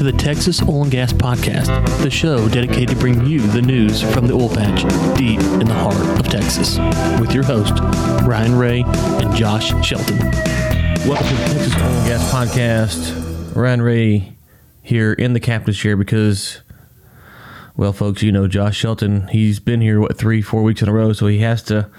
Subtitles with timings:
[0.00, 1.66] to the Texas Oil and Gas Podcast,
[2.02, 4.80] the show dedicated to bring you the news from the oil patch
[5.14, 6.78] deep in the heart of Texas,
[7.20, 7.78] with your host,
[8.26, 10.16] Ryan Ray and Josh Shelton.
[11.06, 13.54] Welcome to the Texas Oil and Gas Podcast.
[13.54, 14.38] Ryan Ray
[14.80, 16.62] here in the captain's chair because,
[17.76, 19.28] well, folks, you know Josh Shelton.
[19.28, 21.90] He's been here what three, four weeks in a row, so he has to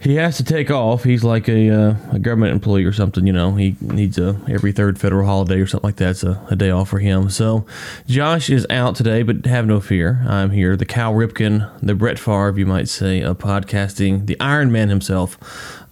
[0.00, 1.02] he has to take off.
[1.02, 3.54] He's like a, uh, a government employee or something, you know.
[3.54, 6.88] He needs a every third federal holiday or something like that's a, a day off
[6.90, 7.30] for him.
[7.30, 7.66] So
[8.06, 10.24] Josh is out today, but have no fear.
[10.28, 10.76] I'm here.
[10.76, 15.36] The Cal Ripken, the Brett Favre, you might say, of podcasting, the Iron Man himself.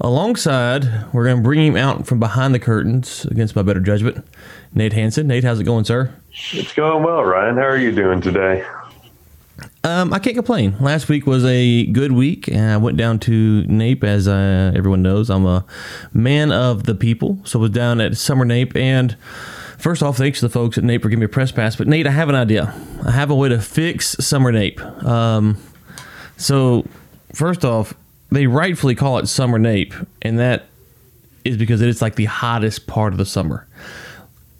[0.01, 4.25] Alongside, we're going to bring him out from behind the curtains against my better judgment.
[4.73, 5.27] Nate Hanson.
[5.27, 6.15] Nate, how's it going, sir?
[6.53, 7.57] It's going well, Ryan.
[7.57, 8.65] How are you doing today?
[9.87, 10.75] Um, I can't complain.
[10.81, 15.01] Last week was a good week, and I went down to NAPE, as uh, everyone
[15.01, 15.31] knows.
[15.31, 15.65] I'm a
[16.13, 18.75] man of the people, so I was down at Summer NAPE.
[18.75, 19.17] And
[19.79, 21.77] first off, thanks to the folks at NAPE for giving me a press pass.
[21.77, 22.75] But Nate, I have an idea.
[23.07, 24.81] I have a way to fix Summer NAPE.
[25.05, 25.57] Um,
[26.37, 26.85] so
[27.33, 27.95] first off,
[28.33, 30.65] they rightfully call it Summer NAPE, and that
[31.45, 33.66] is because it's like the hottest part of the summer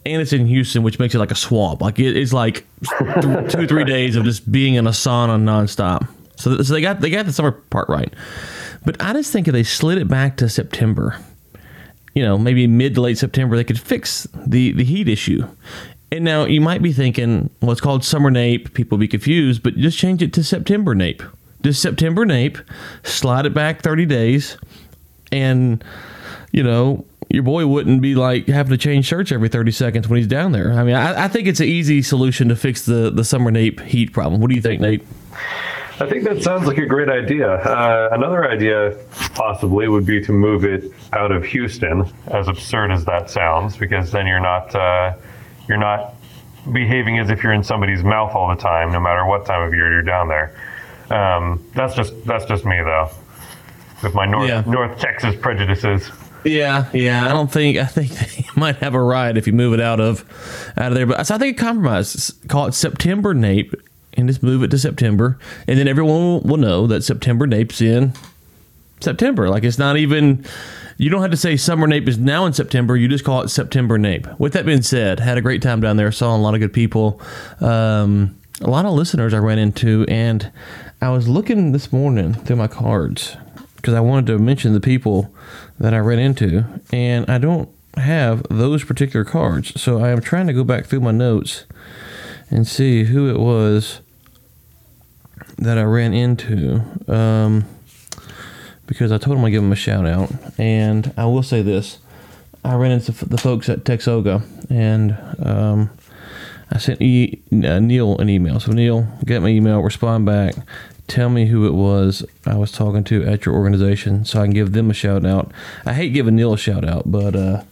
[0.07, 1.81] and it's in Houston, which makes it like a swamp.
[1.81, 2.65] Like it, it's like
[2.99, 6.07] th- two three days of just being in a sauna nonstop.
[6.37, 8.13] So, so they got they got the summer part right,
[8.85, 11.17] but I just think if they slid it back to September,
[12.13, 15.47] you know, maybe mid to late September, they could fix the the heat issue.
[16.11, 18.73] And now you might be thinking, well, it's called summer nape.
[18.73, 21.21] People be confused, but just change it to September nape.
[21.63, 22.57] Just September nape,
[23.03, 24.57] slide it back 30 days,
[25.31, 25.83] and
[26.51, 30.17] you know your boy wouldn't be like having to change shirts every 30 seconds when
[30.17, 30.71] he's down there.
[30.73, 33.81] I mean, I, I, think it's an easy solution to fix the, the summer nape
[33.81, 34.39] heat problem.
[34.39, 35.03] What do you think, Nate?
[35.99, 37.53] I think that sounds like a great idea.
[37.53, 38.95] Uh, another idea,
[39.33, 42.05] possibly, would be to move it out of Houston.
[42.27, 45.15] As absurd as that sounds, because then you're not uh,
[45.67, 46.13] you're not
[46.71, 49.73] behaving as if you're in somebody's mouth all the time, no matter what time of
[49.73, 50.55] year you're down there.
[51.09, 53.09] Um, that's just that's just me, though,
[54.03, 54.63] with my North yeah.
[54.67, 56.11] North Texas prejudices.
[56.47, 57.25] Yeah, yeah.
[57.25, 59.99] I don't think I think they might have a right if you move it out
[59.99, 60.25] of
[60.77, 61.05] out of there.
[61.05, 62.33] But so I think a compromise.
[62.47, 63.73] Call it September Nape
[64.13, 65.37] and just move it to September,
[65.67, 68.13] and then everyone will know that September Nape's in
[68.99, 69.49] September.
[69.49, 70.45] Like it's not even.
[70.99, 72.97] You don't have to say summer nape is now in September.
[72.97, 74.25] You just call it September nape.
[74.39, 76.11] With that being said, had a great time down there.
[76.11, 77.21] Saw a lot of good people.
[77.61, 80.51] Um, a lot of listeners I ran into, and
[80.99, 83.37] I was looking this morning through my cards
[83.87, 85.33] because I wanted to mention the people
[85.79, 89.81] that I ran into, and I don't have those particular cards.
[89.81, 91.63] So I am trying to go back through my notes
[92.51, 94.01] and see who it was
[95.57, 96.81] that I ran into.
[97.07, 97.63] Um,
[98.87, 100.33] because I told them I'd give them a shout out.
[100.59, 101.99] And I will say this
[102.65, 105.91] I ran into the folks at Texoga, and um,
[106.69, 108.59] I sent e- uh, Neil an email.
[108.59, 110.55] So, Neil, get my email, respond back,
[111.07, 114.53] tell me who it was I was talking to at your organization so I can
[114.53, 115.51] give them a shout out.
[115.85, 117.63] I hate giving Neil a shout out, but uh,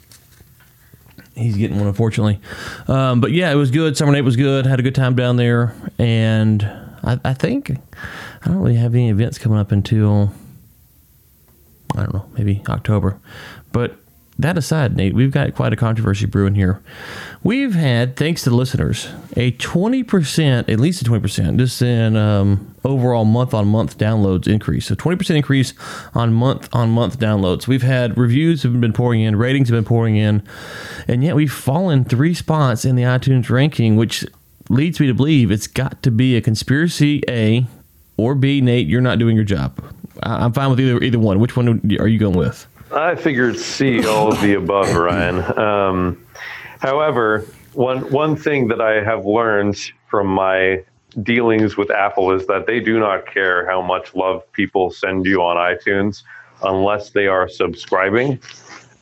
[1.35, 2.39] he's getting one, unfortunately.
[2.87, 3.97] Um, but yeah, it was good.
[3.97, 4.65] Summer Nape was good.
[4.65, 5.75] Had a good time down there.
[5.99, 6.63] And
[7.03, 10.31] I, I think I don't really have any events coming up until,
[11.95, 13.19] I don't know, maybe October.
[13.71, 13.97] But
[14.37, 16.81] that aside, Nate, we've got quite a controversy brewing here.
[17.41, 19.07] We've had, thanks to the listeners,
[19.37, 24.87] a 20%, at least a 20%, just in um, overall month on month downloads increase.
[24.87, 25.73] So 20% increase
[26.13, 27.67] on month on month downloads.
[27.67, 30.43] We've had reviews have been pouring in, ratings have been pouring in,
[31.07, 34.25] and yet we've fallen three spots in the iTunes ranking, which
[34.69, 37.65] leads me to believe it's got to be a conspiracy A
[38.17, 38.59] or B.
[38.59, 39.81] Nate, you're not doing your job.
[40.23, 41.39] I'm fine with either either one.
[41.39, 42.67] Which one are you going with?
[42.95, 45.59] I figured C, all of the above, Ryan.
[45.59, 46.25] Um,
[46.79, 50.81] however, one one thing that I have learned from my
[51.21, 55.41] dealings with Apple is that they do not care how much love people send you
[55.41, 56.23] on iTunes
[56.63, 58.39] unless they are subscribing.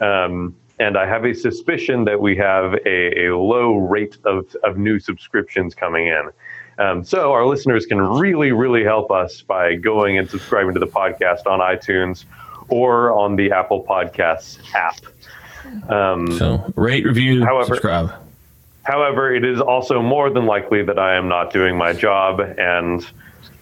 [0.01, 4.75] Um, and I have a suspicion that we have a, a low rate of, of
[4.75, 6.29] new subscriptions coming in.
[6.79, 10.87] Um, so our listeners can really, really help us by going and subscribing to the
[10.87, 12.25] podcast on iTunes
[12.73, 14.99] or on the Apple Podcasts app.
[15.89, 18.13] Um, so rate, review, however, subscribe.
[18.83, 23.05] However, it is also more than likely that I am not doing my job and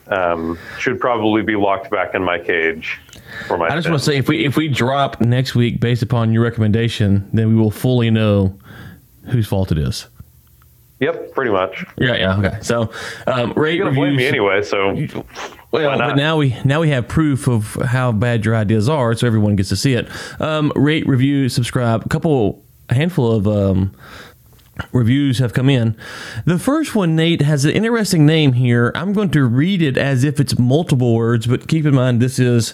[0.08, 3.00] um, should probably be locked back in my cage.
[3.48, 6.02] For my I just want to say, if we if we drop next week based
[6.02, 8.58] upon your recommendation, then we will fully know
[9.28, 10.08] whose fault it is.
[11.00, 11.84] Yep, pretty much.
[11.98, 12.58] Yeah, yeah, okay.
[12.62, 12.92] So,
[13.26, 14.62] um, rate You're gonna blame me anyway.
[14.62, 14.96] So,
[15.72, 19.26] well, but now we now we have proof of how bad your ideas are, so
[19.26, 20.08] everyone gets to see it.
[20.42, 22.06] Um, rate, review, subscribe.
[22.06, 23.96] A couple, a handful of um,
[24.92, 25.96] reviews have come in.
[26.46, 28.92] The first one, Nate, has an interesting name here.
[28.96, 32.40] I'm going to read it as if it's multiple words, but keep in mind this
[32.40, 32.72] is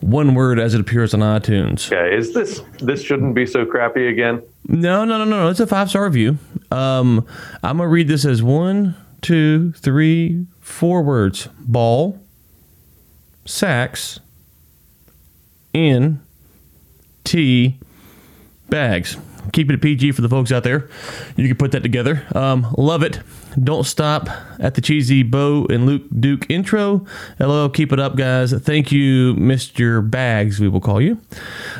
[0.00, 1.92] one word as it appears on iTunes.
[1.92, 4.42] Okay, is this this shouldn't be so crappy again?
[4.66, 5.48] No, no, no, no, no.
[5.48, 6.38] It's a five star review.
[6.70, 7.26] Um,
[7.62, 12.18] I'm gonna read this as one, two, three, four words: ball,
[13.44, 14.20] sacks,
[15.72, 16.20] in,
[17.24, 17.78] t,
[18.68, 19.16] bags.
[19.52, 20.88] Keep it a PG for the folks out there.
[21.36, 22.26] You can put that together.
[22.34, 23.20] Um, love it.
[23.60, 24.28] Don't stop
[24.58, 27.04] at the cheesy Bo and Luke Duke intro.
[27.38, 28.52] Hello, keep it up, guys.
[28.52, 30.08] Thank you, Mr.
[30.08, 31.20] Bags, we will call you.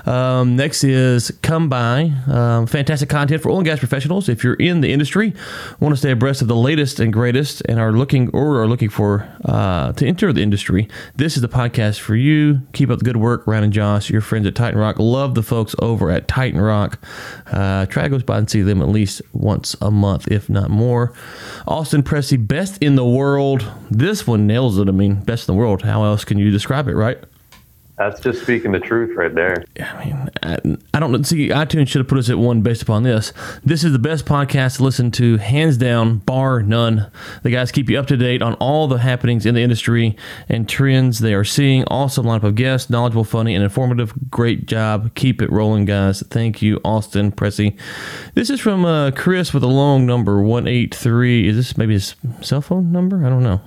[0.05, 2.13] Um, next is Come By.
[2.27, 4.29] Um, fantastic content for oil and gas professionals.
[4.29, 5.33] If you're in the industry,
[5.81, 8.91] want to stay abreast of the latest and greatest, and are looking or are looking
[8.91, 12.61] for uh, to enter the industry, this is the podcast for you.
[12.73, 14.99] Keep up the good work, Ryan and Josh, your friends at Titan Rock.
[14.99, 16.99] Love the folks over at Titan Rock.
[17.51, 20.71] Uh, try to go by and see them at least once a month, if not
[20.71, 21.13] more.
[21.67, 23.71] Austin Pressey, best in the world.
[23.91, 24.89] This one nails it.
[24.89, 25.83] I mean, best in the world.
[25.83, 27.19] How else can you describe it, right?
[27.99, 29.65] That's just speaking the truth right there.
[29.79, 30.59] I mean, I,
[30.95, 33.35] I don't see iTunes should have put us at one based upon this.
[33.65, 37.11] This is the best podcast to listen to, hands down, bar none.
[37.43, 40.17] The guys keep you up to date on all the happenings in the industry
[40.49, 41.85] and trends they are seeing.
[41.85, 44.15] Awesome lineup of guests, knowledgeable, funny, and informative.
[44.31, 45.15] Great job.
[45.15, 46.23] Keep it rolling, guys.
[46.29, 47.79] Thank you, Austin Pressey.
[48.35, 51.47] This is from uh, Chris with a long number one eight three.
[51.47, 53.25] Is this maybe his cell phone number?
[53.27, 53.61] I don't know.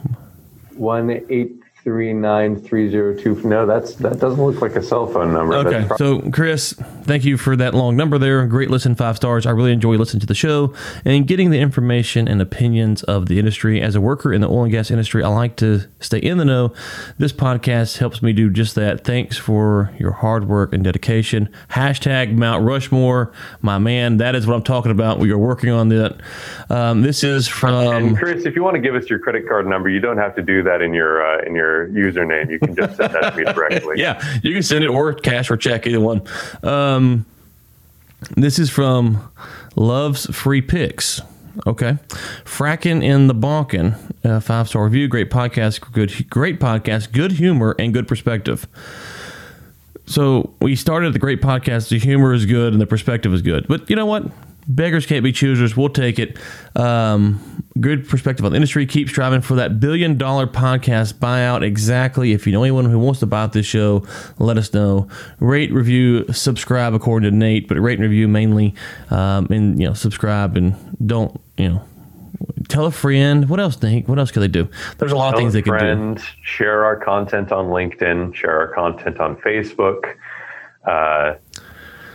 [0.73, 3.35] One eight three nine three zero two.
[3.43, 5.55] No, that's that doesn't look like a cell phone number.
[5.55, 6.73] Okay, That's so Chris,
[7.03, 8.45] thank you for that long number there.
[8.47, 9.45] Great listen, five stars.
[9.45, 10.73] I really enjoy listening to the show
[11.03, 13.81] and getting the information and opinions of the industry.
[13.81, 16.45] As a worker in the oil and gas industry, I like to stay in the
[16.45, 16.73] know.
[17.19, 19.03] This podcast helps me do just that.
[19.03, 21.49] Thanks for your hard work and dedication.
[21.69, 24.17] Hashtag Mount Rushmore, my man.
[24.17, 25.19] That is what I'm talking about.
[25.19, 26.19] We are working on that.
[26.69, 28.15] Um, this is and from.
[28.15, 30.41] Chris, if you want to give us your credit card number, you don't have to
[30.41, 32.49] do that in your uh, in your username.
[32.49, 33.95] You can just send that to me directly.
[34.01, 36.21] Yeah, you can send it or cash or check, either one.
[36.63, 37.25] Um,
[38.35, 39.31] this is from
[39.75, 41.21] Love's Free Picks.
[41.65, 41.97] Okay,
[42.43, 43.95] fracking in the bonkin,
[44.25, 48.67] uh, five star review, great podcast, good, great podcast, good humor and good perspective.
[50.05, 51.89] So we started the great podcast.
[51.89, 53.67] The humor is good and the perspective is good.
[53.67, 54.25] But you know what?
[54.67, 55.77] Beggars can't be choosers.
[55.77, 56.37] We'll take it.
[56.75, 58.85] Um, good perspective on the industry.
[58.85, 61.63] Keep striving for that billion dollar podcast buyout.
[61.63, 62.31] Exactly.
[62.31, 64.05] If you know anyone who wants to buy out this show,
[64.39, 65.07] let us know.
[65.39, 68.73] Rate, review, subscribe according to Nate, but rate and review mainly.
[69.11, 70.75] Um, and you know, subscribe and
[71.05, 71.85] don't you know.
[72.67, 73.47] Tell a friend.
[73.47, 74.07] What else, Nate?
[74.07, 74.67] What else could they do?
[74.97, 76.17] There's a lot of things they could do.
[76.41, 78.33] Share our content on LinkedIn.
[78.33, 80.15] Share our content on Facebook.
[80.85, 81.35] Uh,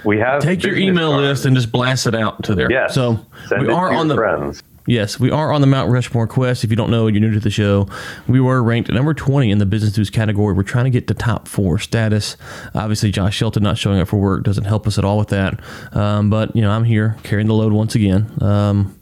[0.04, 1.22] we have Take your email cards.
[1.22, 2.70] list and just blast it out to there.
[2.70, 2.94] Yes.
[2.94, 4.62] So Send we are on the friends.
[4.86, 6.64] Yes, we are on the Mount Rushmore quest.
[6.64, 7.86] If you don't know, you're new to the show.
[8.26, 10.52] We were ranked number 20 in the business news category.
[10.54, 12.36] We're trying to get to top four status.
[12.74, 15.60] Obviously, Josh Shelton not showing up for work doesn't help us at all with that.
[15.92, 18.32] Um, but, you know, I'm here carrying the load once again.
[18.40, 18.96] Um,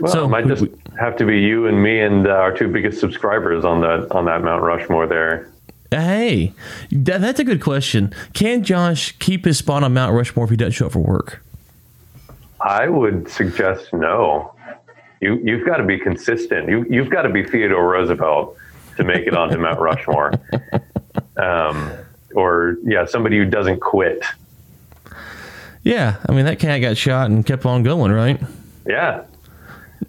[0.00, 2.30] Well, so it might we- just we- have to be you and me and uh,
[2.30, 5.50] our two biggest subscribers on that on that Mount Rushmore there.
[5.90, 6.52] Hey,
[6.90, 8.12] that, that's a good question.
[8.32, 11.42] Can Josh keep his spot on Mount Rushmore if he doesn't show up for work?
[12.60, 14.52] I would suggest no.
[15.20, 16.68] You you've got to be consistent.
[16.68, 18.56] You you've got to be Theodore Roosevelt
[18.96, 20.32] to make it onto Mount Rushmore.
[21.38, 21.90] Um,
[22.34, 24.22] or yeah, somebody who doesn't quit.
[25.82, 28.40] Yeah, I mean, that cat got shot and kept on going, right?
[28.86, 29.24] Yeah,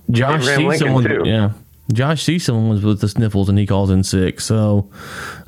[0.09, 1.03] Josh Abraham sees Lincoln, someone.
[1.03, 1.21] too.
[1.25, 1.51] Yeah,
[1.91, 4.41] Josh sees someone with, the sniffles and he calls in sick.
[4.41, 4.89] So,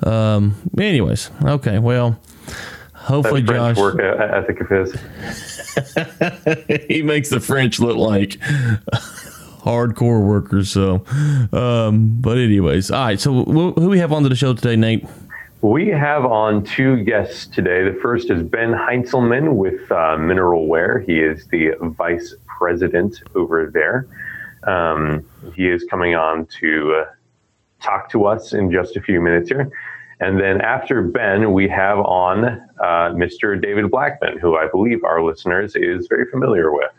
[0.04, 1.80] um, anyways, okay.
[1.80, 2.20] Well,
[2.94, 4.94] hopefully, Josh work ethic of his.
[6.88, 8.32] he makes the French look like
[9.62, 10.72] hardcore workers.
[10.72, 11.04] So,
[11.52, 13.20] um, but anyways, all right.
[13.20, 15.06] So, wh- who we have onto the show today, Nate?
[15.62, 17.84] We have on two guests today.
[17.84, 21.06] The first is Ben Heinzelman with uh, Mineralware.
[21.06, 24.08] He is the vice president over there.
[24.64, 27.12] Um, he is coming on to uh,
[27.82, 29.72] talk to us in just a few minutes here.
[30.20, 33.62] And then after Ben, we have on uh, Mr.
[33.62, 36.92] David Blackman, who I believe our listeners is very familiar with.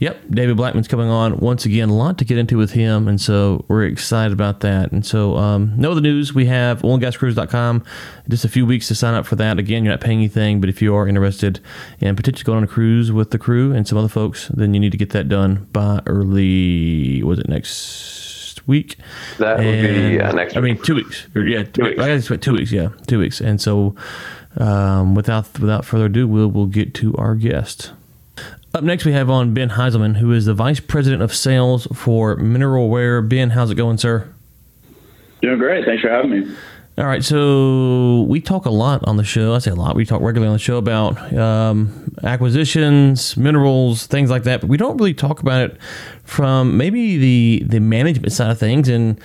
[0.00, 1.88] Yep, David Blackman's coming on once again.
[1.88, 4.90] A lot to get into with him, and so we're excited about that.
[4.92, 7.84] And so, um, know the news we have oilandgascruise.com.
[8.28, 9.58] Just a few weeks to sign up for that.
[9.58, 11.60] Again, you're not paying anything, but if you are interested
[12.00, 14.80] in potentially going on a cruise with the crew and some other folks, then you
[14.80, 17.22] need to get that done by early.
[17.22, 18.96] Was it next week?
[19.38, 20.76] That would be And- uh, next I week.
[20.76, 21.26] mean, two weeks.
[21.34, 21.76] Yeah, two weeks.
[21.82, 22.00] weeks.
[22.00, 22.72] I guess it's two weeks.
[22.72, 23.40] Yeah, two weeks.
[23.40, 23.94] And so,
[24.56, 27.92] um, without without further ado, we'll we'll get to our guest.
[28.74, 32.36] Up next, we have on Ben Heiselman, who is the Vice President of Sales for
[32.36, 33.26] Mineralware.
[33.26, 34.28] Ben, how's it going, sir?
[35.42, 35.84] Doing great.
[35.84, 36.56] Thanks for having me.
[36.98, 39.54] All right, so we talk a lot on the show.
[39.54, 39.94] I say a lot.
[39.94, 44.62] We talk regularly on the show about um, acquisitions, minerals, things like that.
[44.62, 45.80] But we don't really talk about it
[46.24, 48.88] from maybe the the management side of things.
[48.88, 49.20] And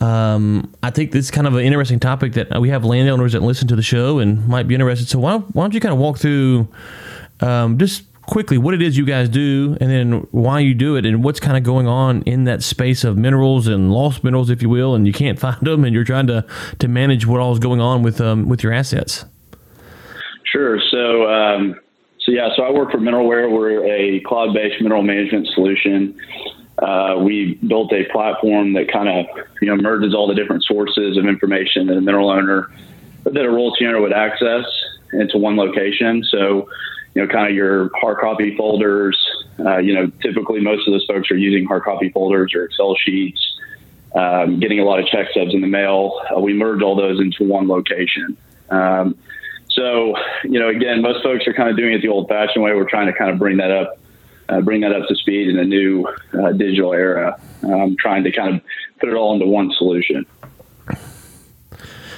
[0.00, 3.40] um, I think this is kind of an interesting topic that we have landowners that
[3.40, 5.08] listen to the show and might be interested.
[5.08, 6.68] So why don't, why don't you kind of walk through
[7.40, 11.04] um, just quickly what it is you guys do and then why you do it
[11.04, 14.62] and what's kind of going on in that space of minerals and lost minerals if
[14.62, 16.44] you will and you can't find them and you're trying to
[16.78, 19.24] to manage what all is going on with um, with your assets.
[20.44, 20.78] Sure.
[20.90, 21.80] So um,
[22.20, 23.50] so yeah so i work for mineralware.
[23.50, 26.18] We're a cloud-based mineral management solution.
[26.78, 29.26] Uh, we built a platform that kind of
[29.60, 32.70] you know merges all the different sources of information that a mineral owner
[33.24, 34.64] that a royalty owner would access
[35.12, 36.24] into one location.
[36.24, 36.68] So
[37.14, 39.18] you know, kind of your hard copy folders.
[39.58, 42.96] Uh, you know, typically most of those folks are using hard copy folders or Excel
[42.96, 43.58] sheets,
[44.14, 46.20] um, getting a lot of check stubs in the mail.
[46.34, 48.36] Uh, we merge all those into one location.
[48.70, 49.16] Um,
[49.68, 50.14] so,
[50.44, 52.74] you know, again, most folks are kind of doing it the old fashioned way.
[52.74, 53.98] We're trying to kind of bring that up,
[54.48, 58.32] uh, bring that up to speed in a new uh, digital era, um, trying to
[58.32, 58.60] kind of
[59.00, 60.26] put it all into one solution.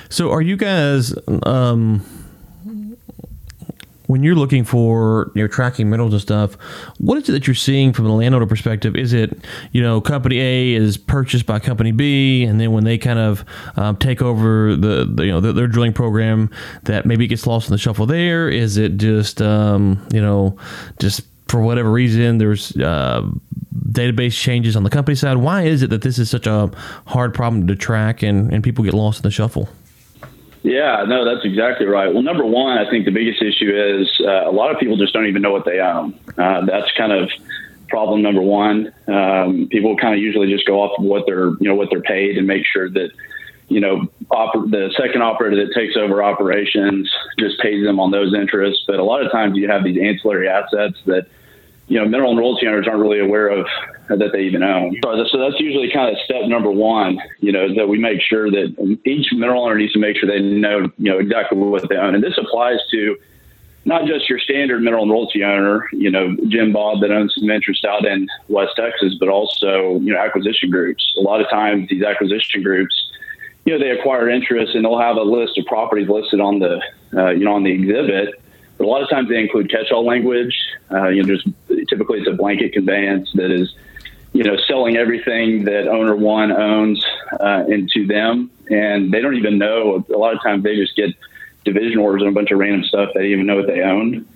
[0.09, 2.05] So, are you guys, um,
[4.15, 6.55] when you're looking for you know tracking minerals and stuff,
[6.99, 8.95] what is it that you're seeing from the landowner perspective?
[8.95, 9.37] Is it
[9.73, 13.45] you know company A is purchased by company B, and then when they kind of
[13.75, 16.49] um, take over the, the you know the, their drilling program,
[16.85, 18.49] that maybe gets lost in the shuffle there?
[18.49, 20.57] Is it just um, you know
[21.01, 23.29] just for whatever reason there's uh,
[23.91, 25.39] database changes on the company side?
[25.39, 26.71] Why is it that this is such a
[27.09, 29.69] hard problem to track and, and people get lost in the shuffle?
[30.65, 32.13] Yeah, no, that's exactly right.
[32.13, 35.13] Well, number one, I think the biggest issue is uh, a lot of people just
[35.13, 36.19] don't even know what they own.
[36.39, 37.31] Uh, that's kind of
[37.91, 38.91] problem number one.
[39.07, 42.01] Um, people kind of usually just go off of what they're, you know, what they're
[42.01, 43.11] paid and make sure that,
[43.69, 48.33] you know, oper- the second operator that takes over operations just pays them on those
[48.33, 48.85] interests.
[48.87, 51.27] But a lot of times you have these ancillary assets that,
[51.87, 53.67] you know, mineral and royalty owners aren't really aware of
[54.09, 54.99] that they even own.
[55.03, 58.99] So that's usually kind of step number one, you know, that we make sure that
[59.05, 62.15] each mineral owner needs to make sure they know, you know, exactly what they own.
[62.15, 63.17] And this applies to
[63.87, 67.51] not just your standard mineral and royalty owner, you know, Jim Bob that owns some
[67.51, 71.15] interest out in West Texas, but also, you know, acquisition groups.
[71.19, 72.95] A lot of times these acquisition groups,
[73.67, 76.81] you know, they acquire interest and they'll have a list of properties listed on the,
[77.15, 78.41] uh, you know, on the exhibit.
[78.85, 80.55] A lot of times they include catch-all language.
[80.91, 81.37] Uh, you know,
[81.89, 83.75] typically it's a blanket conveyance that is
[84.35, 87.03] you know, selling everything that owner one owns
[87.41, 90.05] uh, into them, and they don't even know.
[90.13, 91.11] A lot of times, they just get
[91.65, 94.27] division orders and a bunch of random stuff they even know what they own.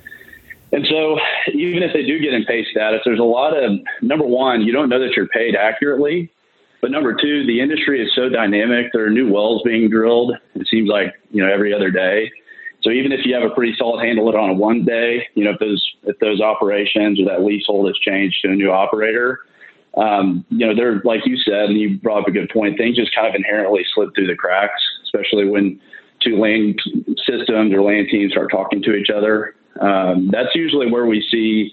[0.70, 1.18] And so,
[1.52, 4.72] even if they do get in pay status, there's a lot of number one, you
[4.72, 6.30] don't know that you're paid accurately.
[6.80, 8.92] But number two, the industry is so dynamic.
[8.92, 10.32] There are new wells being drilled.
[10.54, 12.30] It seems like you know every other day.
[12.88, 15.44] So even if you have a pretty solid handle it on a one day, you
[15.44, 19.40] know if those if those operations or that leasehold has changed to a new operator,
[19.98, 22.78] um, you know, they're like you said, and you brought up a good point.
[22.78, 25.78] Things just kind of inherently slip through the cracks, especially when
[26.22, 26.80] two land
[27.26, 29.54] systems or land teams start talking to each other.
[29.82, 31.70] Um, that's usually where we see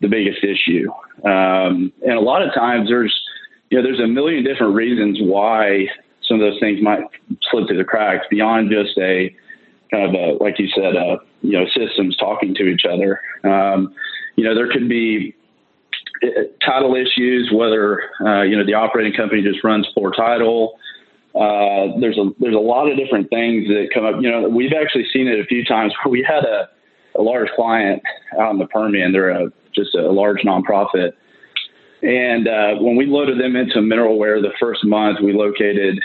[0.00, 0.90] the biggest issue.
[1.28, 3.14] Um, and a lot of times, there's
[3.68, 5.88] you know, there's a million different reasons why
[6.26, 7.00] some of those things might
[7.50, 9.30] slip through the cracks beyond just a
[9.94, 13.20] kind of a, like you said, uh, you know, systems talking to each other.
[13.44, 13.94] Um,
[14.36, 15.34] you know, there could be
[16.64, 20.78] title issues, whether uh, you know the operating company just runs poor title.
[21.34, 24.16] Uh, there's a there's a lot of different things that come up.
[24.20, 26.68] You know, we've actually seen it a few times where we had a,
[27.16, 28.02] a large client
[28.38, 29.12] out in the Permian.
[29.12, 31.12] They're a, just a large nonprofit,
[32.02, 36.00] and uh, when we loaded them into Mineralware the first month, we located.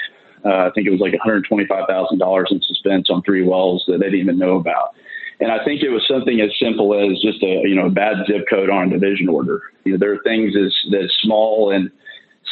[0.45, 4.21] Uh, I think it was like $125,000 in suspense on three wells that they didn't
[4.21, 4.95] even know about.
[5.39, 8.17] And I think it was something as simple as just a you know a bad
[8.27, 9.61] zip code on a division order.
[9.85, 11.89] You know, there are things as that small and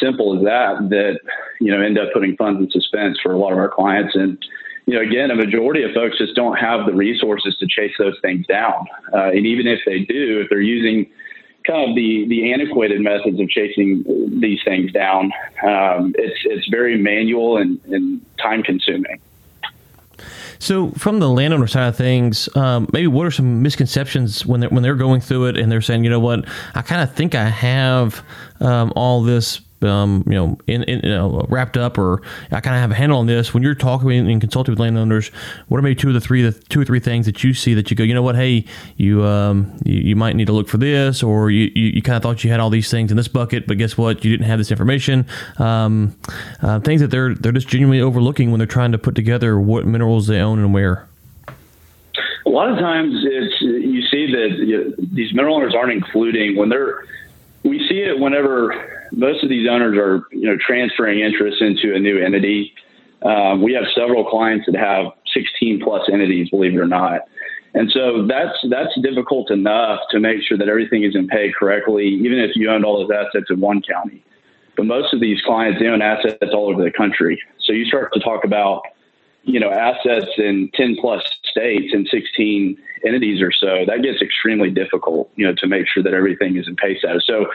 [0.02, 1.20] simple as that that
[1.60, 4.16] you know end up putting funds in suspense for a lot of our clients.
[4.16, 4.38] And
[4.86, 8.16] you know, again, a majority of folks just don't have the resources to chase those
[8.22, 8.86] things down.
[9.14, 11.12] Uh, and even if they do, if they're using
[11.68, 14.04] kind of the the antiquated methods of chasing
[14.40, 15.32] these things down,
[15.64, 19.20] um, it's it's very manual and, and time consuming.
[20.60, 24.70] So, from the landowner side of things, um, maybe what are some misconceptions when they're
[24.70, 27.36] when they're going through it and they're saying, you know what, I kind of think
[27.36, 28.24] I have
[28.60, 32.76] um, all this um, you know, in, in you know, wrapped up, or I kind
[32.76, 33.54] of have a handle on this.
[33.54, 35.30] When you're talking and consulting with landowners,
[35.68, 37.74] what are maybe two of the three, the two or three things that you see
[37.74, 38.66] that you go, you know what, hey,
[38.98, 42.16] you um, you, you might need to look for this, or you, you, you kind
[42.16, 44.48] of thought you had all these things in this bucket, but guess what, you didn't
[44.48, 45.26] have this information.
[45.58, 46.18] Um,
[46.62, 49.86] uh, things that they're they're just genuinely overlooking when they're trying to put together what
[49.86, 51.08] minerals they own and where.
[52.46, 56.70] A lot of times, it's you see that you, these mineral owners aren't including when
[56.70, 57.06] they're.
[57.64, 62.00] We see it whenever most of these owners are, you know, transferring interest into a
[62.00, 62.74] new entity.
[63.24, 67.22] Um, we have several clients that have 16 plus entities, believe it or not.
[67.74, 72.08] And so that's that's difficult enough to make sure that everything is in pay correctly,
[72.08, 74.24] even if you owned all those assets in one county.
[74.76, 77.42] But most of these clients own assets all over the country.
[77.60, 78.84] So you start to talk about,
[79.44, 83.86] you know, assets in 10 plus states and 16 entities or so.
[83.86, 87.26] That gets extremely difficult, you know, to make sure that everything is in pay status.
[87.26, 87.48] So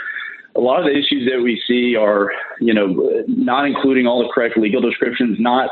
[0.55, 4.29] a lot of the issues that we see are, you know, not including all the
[4.33, 5.71] correct legal descriptions, not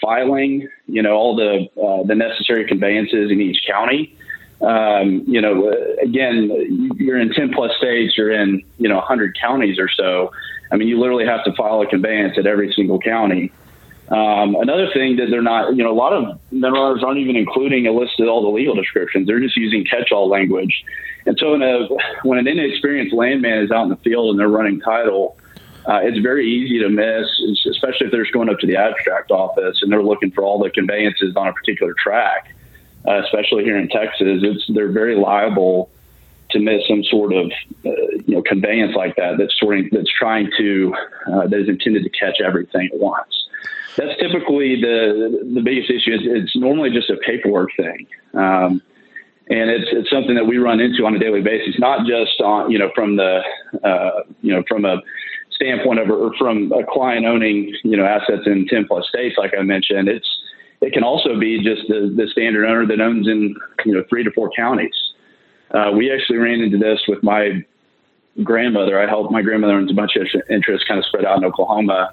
[0.00, 4.16] filing, you know, all the uh, the necessary conveyances in each county.
[4.60, 5.72] Um, you know,
[6.02, 10.32] again, you're in 10 plus states, you're in, you know, 100 counties or so.
[10.72, 13.52] I mean, you literally have to file a conveyance at every single county.
[14.10, 17.86] Um, another thing that they're not, you know, a lot of owners aren't even including
[17.86, 19.26] a list of all the legal descriptions.
[19.26, 20.82] They're just using catch-all language.
[21.26, 21.88] And so, a,
[22.22, 25.36] when an inexperienced landman is out in the field and they're running title,
[25.86, 27.26] uh, it's very easy to miss,
[27.66, 30.58] especially if they're just going up to the abstract office and they're looking for all
[30.58, 32.54] the conveyances on a particular track.
[33.06, 35.90] Uh, especially here in Texas, it's they're very liable
[36.50, 37.50] to miss some sort of
[37.86, 37.90] uh,
[38.26, 40.94] you know conveyance like that that's sort that's trying to
[41.32, 43.37] uh, that is intended to catch everything at once.
[43.98, 46.14] That's typically the the biggest issue.
[46.14, 48.06] It's, it's normally just a paperwork thing.
[48.32, 48.80] Um,
[49.50, 52.70] and it's it's something that we run into on a daily basis, not just on
[52.70, 53.40] you know from the
[53.82, 55.02] uh, you know from a
[55.50, 59.52] standpoint of or from a client owning you know assets in ten plus states, like
[59.58, 60.08] I mentioned.
[60.08, 60.28] It's
[60.80, 64.22] it can also be just the, the standard owner that owns in you know three
[64.22, 64.94] to four counties.
[65.72, 67.64] Uh, we actually ran into this with my
[68.44, 69.00] grandmother.
[69.00, 72.12] I helped my grandmother owns a bunch of interests kind of spread out in Oklahoma.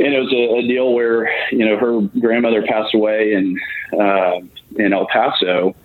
[0.00, 3.60] And it was a, a deal where, you know, her grandmother passed away in,
[4.00, 4.40] uh,
[4.76, 5.76] in El Paso,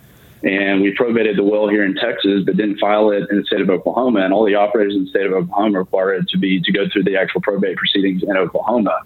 [0.41, 3.59] and we probated the will here in Texas, but didn't file it in the state
[3.59, 4.21] of Oklahoma.
[4.21, 6.87] And all the operators in the state of Oklahoma require it to be to go
[6.87, 9.01] through the actual probate proceedings in Oklahoma.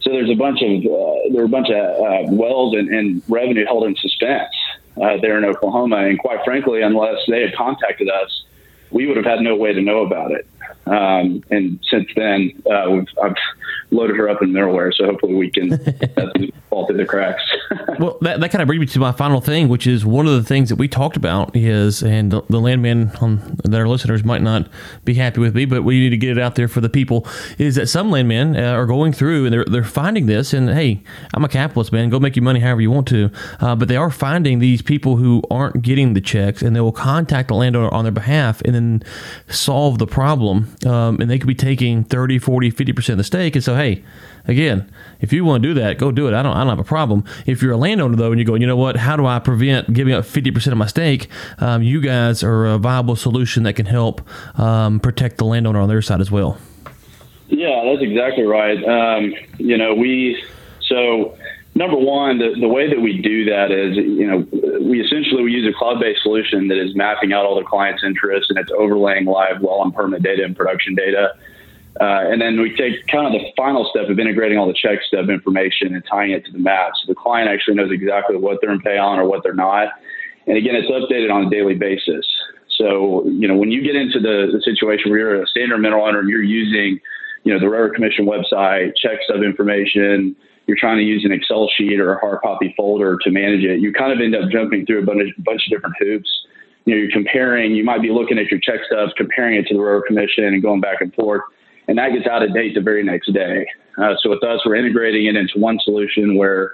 [0.00, 3.22] So there's a bunch of uh, there were a bunch of uh, wells and, and,
[3.28, 4.52] revenue held in suspense
[5.00, 8.44] uh, there in Oklahoma, and quite frankly, unless they had contacted us,
[8.92, 10.46] we would have had no way to know about it.
[10.86, 13.36] Um, and since then, uh, I've
[13.90, 15.78] loaded her up in Mineralware, so hopefully we can
[16.70, 17.42] fall through the cracks.
[17.98, 20.32] well, that, that kind of brings me to my final thing, which is one of
[20.32, 24.24] the things that we talked about is, and the, the landman on, that our listeners
[24.24, 24.68] might not
[25.04, 27.26] be happy with me, but we need to get it out there for the people,
[27.58, 31.02] is that some landmen uh, are going through and they're, they're finding this, and hey,
[31.34, 33.96] I'm a capitalist, man, go make your money however you want to, uh, but they
[33.96, 37.92] are finding these people who aren't getting the checks, and they will contact the landowner
[37.92, 38.81] on their behalf and then
[39.48, 43.54] solve the problem um, and they could be taking 30, 40, 50% of the stake.
[43.54, 44.02] And so, hey,
[44.46, 44.90] again,
[45.20, 46.34] if you want to do that, go do it.
[46.34, 47.24] I don't, I don't have a problem.
[47.46, 49.92] If you're a landowner, though, and you're going, you know what, how do I prevent
[49.92, 51.28] giving up 50% of my stake?
[51.58, 54.20] Um, you guys are a viable solution that can help
[54.58, 56.58] um, protect the landowner on their side as well.
[57.48, 58.82] Yeah, that's exactly right.
[58.82, 60.42] Um, you know, we,
[60.80, 61.36] so
[61.74, 64.46] number one, the, the way that we do that is, you know,
[64.80, 68.50] we essentially we use a cloud-based solution that is mapping out all the client's interests
[68.50, 71.34] and it's overlaying live well and permit data and production data.
[72.00, 74.98] Uh, and then we take kind of the final step of integrating all the check
[75.06, 76.92] stub information and tying it to the map.
[77.00, 79.88] So the client actually knows exactly what they're in pay on or what they're not.
[80.46, 82.26] And again, it's updated on a daily basis.
[82.78, 86.06] So, you know, when you get into the, the situation where you're a standard mineral
[86.06, 86.98] owner and you're using,
[87.44, 90.34] you know, the Railroad Commission website, check stub information,
[90.66, 93.80] you're trying to use an Excel sheet or a hard copy folder to manage it,
[93.80, 96.30] you kind of end up jumping through a bunch, bunch of different hoops.
[96.84, 99.74] You know, you're comparing, you might be looking at your check stubs, comparing it to
[99.74, 101.42] the Railroad Commission and going back and forth,
[101.88, 103.66] and that gets out of date the very next day.
[103.98, 106.72] Uh, so with us, we're integrating it into one solution where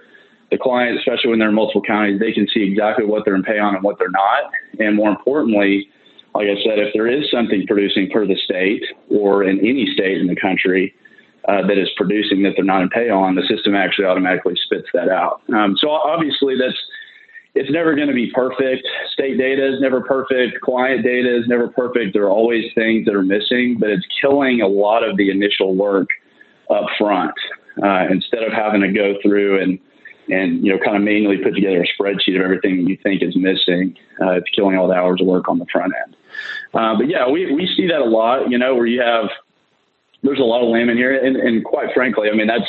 [0.51, 3.43] the client, especially when they're in multiple counties, they can see exactly what they're in
[3.43, 4.51] pay on and what they're not.
[4.79, 5.91] And more importantly,
[6.35, 10.19] like I said, if there is something producing per the state or in any state
[10.19, 10.95] in the country,
[11.49, 14.89] uh, that is producing that they're not in pay on, the system actually automatically spits
[14.93, 15.41] that out.
[15.55, 16.79] Um, so obviously that's
[17.55, 18.87] it's never going to be perfect.
[19.13, 20.61] State data is never perfect.
[20.61, 22.13] Client data is never perfect.
[22.13, 25.75] There are always things that are missing, but it's killing a lot of the initial
[25.75, 26.09] work
[26.71, 27.35] up front
[27.83, 29.79] uh, instead of having to go through and
[30.31, 33.35] and you know kind of manually put together a spreadsheet of everything you think is
[33.35, 33.97] missing.
[34.21, 36.17] Uh, it's killing all the hours of work on the front end.
[36.75, 38.51] Uh, but yeah, we we see that a lot.
[38.51, 39.31] You know, where you have
[40.23, 42.69] there's a lot of lamb in here, and, and quite frankly, I mean that's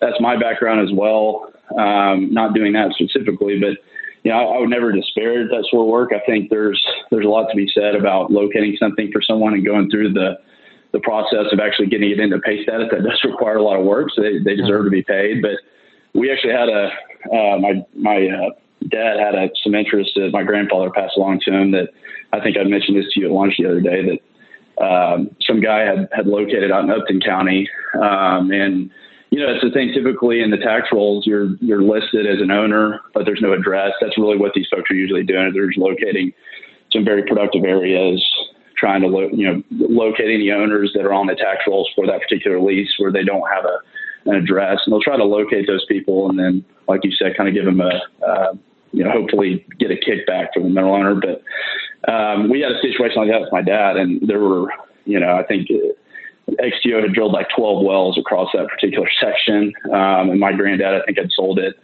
[0.00, 1.52] that's my background as well.
[1.76, 3.78] Um, not doing that specifically, but
[4.22, 6.10] you know, I, I, would never disparage that sort of work.
[6.14, 9.64] I think there's there's a lot to be said about locating something for someone and
[9.64, 10.38] going through the
[10.92, 12.88] the process of actually getting it into pay status.
[12.90, 15.42] That does require a lot of work, so they, they deserve to be paid.
[15.42, 15.58] But
[16.14, 16.90] we actually had a
[17.32, 18.50] uh, my my uh,
[18.88, 21.88] dad had a, some interest that my grandfather passed along to him that
[22.32, 24.18] I think I mentioned this to you at lunch the other day that
[24.80, 27.68] um, some guy had, had located out in Upton County.
[27.94, 28.90] Um, and,
[29.30, 32.50] you know, it's the thing typically in the tax rolls, you're, you're listed as an
[32.50, 33.92] owner, but there's no address.
[34.00, 35.52] That's really what these folks are usually doing.
[35.52, 36.32] They're just locating
[36.92, 38.24] some very productive areas,
[38.76, 42.06] trying to, lo- you know, locating the owners that are on the tax rolls for
[42.06, 43.78] that particular lease where they don't have a,
[44.30, 46.28] an address and they'll try to locate those people.
[46.28, 48.52] And then, like you said, kind of give them a, uh,
[48.92, 51.14] you know, hopefully get a kickback from the mineral owner.
[51.14, 51.42] But
[52.06, 54.72] um, we had a situation like that with my dad, and there were,
[55.04, 55.68] you know, I think
[56.48, 61.04] XTO had drilled like 12 wells across that particular section, um, and my granddad, I
[61.04, 61.74] think, had sold it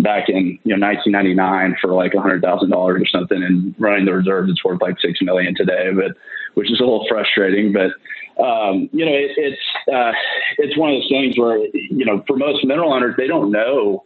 [0.00, 4.64] back in you know 1999 for like $100,000 or something, and running the reserves, it's
[4.64, 6.16] worth like six million today, but
[6.54, 7.90] which is a little frustrating, but.
[8.36, 9.62] Um, you know, it, it's
[9.94, 10.10] uh,
[10.58, 14.02] it's one of those things where you know, for most mineral owners, they don't know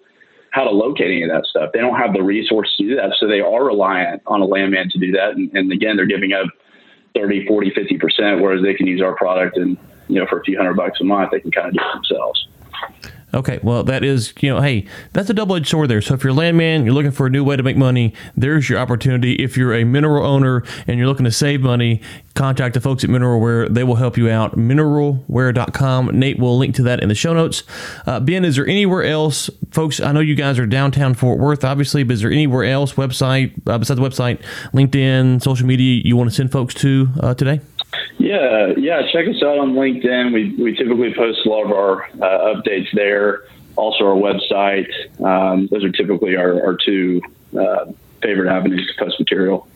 [0.50, 1.70] how to locate any of that stuff.
[1.72, 3.14] They don't have the resources to do that.
[3.18, 5.32] So they are reliant on a landman to do that.
[5.32, 6.46] And, and again, they're giving up
[7.14, 9.76] 30, 40, 50%, whereas they can use our product and,
[10.08, 11.94] you know, for a few hundred bucks a month, they can kind of do it
[11.94, 12.48] themselves.
[13.35, 16.01] Okay, well, that is, you know, hey, that's a double edged sword there.
[16.01, 18.71] So if you're a landman, you're looking for a new way to make money, there's
[18.71, 19.35] your opportunity.
[19.35, 22.01] If you're a mineral owner and you're looking to save money,
[22.35, 23.69] contact the folks at Mineralware.
[23.69, 24.57] They will help you out.
[24.57, 26.19] Mineralware.com.
[26.19, 27.64] Nate will link to that in the show notes.
[28.07, 30.01] Uh, ben, is there anywhere else, folks?
[30.01, 33.53] I know you guys are downtown Fort Worth, obviously, but is there anywhere else, website,
[33.67, 34.41] uh, besides the website,
[34.73, 37.61] LinkedIn, social media, you want to send folks to uh, today?
[38.18, 39.02] Yeah, yeah.
[39.12, 40.32] Check us out on LinkedIn.
[40.32, 43.44] We we typically post a lot of our uh, updates there.
[43.76, 44.88] Also, our website.
[45.24, 47.20] Um, those are typically our, our two
[47.58, 47.87] uh,
[48.20, 49.68] favorite avenues to post material.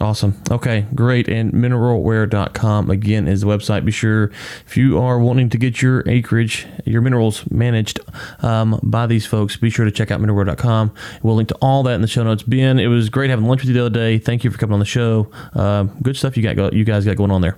[0.00, 0.42] Awesome.
[0.50, 1.28] Okay, great.
[1.28, 3.84] And mineralware.com again is the website.
[3.84, 4.32] Be sure
[4.66, 8.00] if you are wanting to get your acreage, your minerals managed
[8.42, 10.92] um, by these folks, be sure to check out mineralware.com.
[11.22, 12.42] We'll link to all that in the show notes.
[12.42, 14.18] Ben, it was great having lunch with you the other day.
[14.18, 15.30] Thank you for coming on the show.
[15.54, 16.72] Uh, good stuff you got.
[16.72, 17.56] You guys got going on there.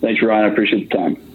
[0.00, 0.44] Thanks, Ryan.
[0.44, 1.25] I appreciate the time.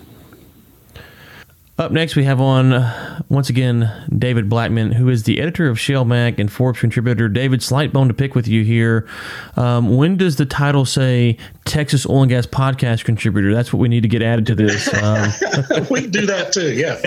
[1.82, 5.78] Up next, we have on uh, once again David Blackman, who is the editor of
[5.78, 7.28] ShaleMag and Forbes contributor.
[7.28, 9.10] David, slight bone to pick with you here.
[9.56, 13.52] Um, when does the title say Texas Oil and Gas Podcast contributor?
[13.52, 14.94] That's what we need to get added to this.
[14.94, 15.32] Um,
[15.90, 16.72] we do that too.
[16.72, 17.02] Yeah.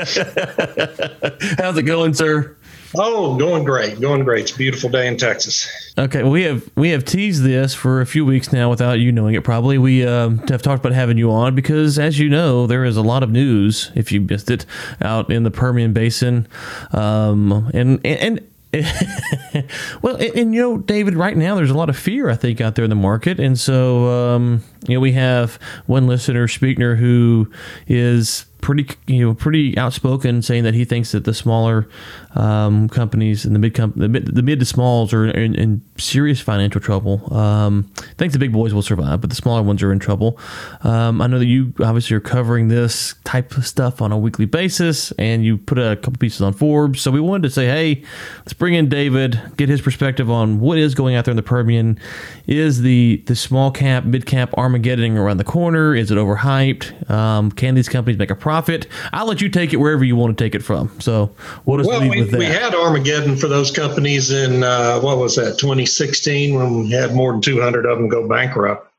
[1.65, 2.57] How's it going, sir?
[2.97, 4.43] Oh, going great, going great.
[4.43, 5.69] It's a beautiful day in Texas.
[5.99, 9.35] Okay, we have we have teased this for a few weeks now without you knowing
[9.35, 9.45] it.
[9.45, 12.97] Probably we uh, have talked about having you on because, as you know, there is
[12.97, 14.67] a lot of news if you missed it
[15.01, 16.47] out in the Permian Basin,
[16.93, 18.39] um, and and.
[18.39, 18.41] and
[20.03, 22.61] well, and, and, you know, David, right now there's a lot of fear, I think,
[22.61, 23.39] out there in the market.
[23.39, 27.49] And so, um, you know, we have one listener, Speakner, who
[27.87, 31.87] is pretty you know pretty outspoken saying that he thinks that the smaller
[32.35, 36.41] um, companies and the mid the mid, the mid to smalls are in, in serious
[36.41, 37.33] financial trouble.
[37.33, 37.83] Um,
[38.17, 40.39] thinks the big boys will survive, but the smaller ones are in trouble.
[40.81, 44.47] Um, I know that you obviously are covering this type of stuff on a weekly
[44.47, 47.03] basis, and you put a couple pieces on Forbes.
[47.03, 48.03] So we wanted to say, hey,
[48.39, 51.43] let's bring in David, get his perspective on what is going out there in the
[51.43, 52.01] Permian.
[52.47, 55.95] Is the the small cap, mid cap Armageddon around the corner?
[55.95, 57.11] Is it overhyped?
[57.11, 58.54] Um, can these companies make a profit?
[58.55, 58.87] Profit.
[59.13, 60.89] I'll let you take it wherever you want to take it from.
[61.01, 65.35] So what is well, we, we, had Armageddon for those companies in uh, what was
[65.35, 68.93] that 2016 when we had more than 200 of them go bankrupt.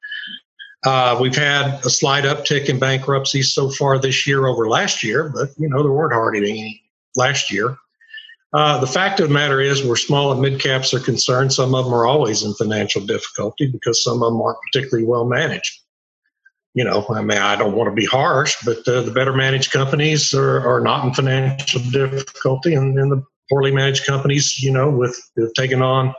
[0.85, 5.29] Uh, we've had a slight uptick in bankruptcies so far this year over last year,
[5.33, 6.83] but you know there weren't hardly any
[7.15, 7.77] last year.
[8.51, 11.73] Uh, the fact of the matter is, where small and mid caps are concerned, some
[11.73, 15.84] of them are always in financial difficulty because some of them aren't particularly well managed
[16.75, 19.71] you know, I mean, I don't want to be harsh, but uh, the better managed
[19.71, 24.89] companies are, are not in financial difficulty, and, and the poorly managed companies, you know,
[24.89, 26.13] with have taken on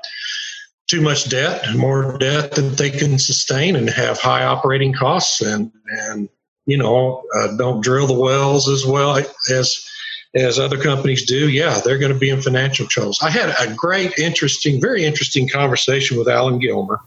[0.88, 5.70] too much debt, more debt than they can sustain, and have high operating costs, and
[6.08, 6.30] and
[6.64, 9.86] you know, uh, don't drill the wells as well as
[10.34, 11.50] as other companies do.
[11.50, 13.18] Yeah, they're going to be in financial troubles.
[13.22, 17.00] I had a great, interesting, very interesting conversation with Allen Gilmer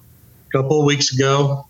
[0.47, 1.65] a couple of weeks ago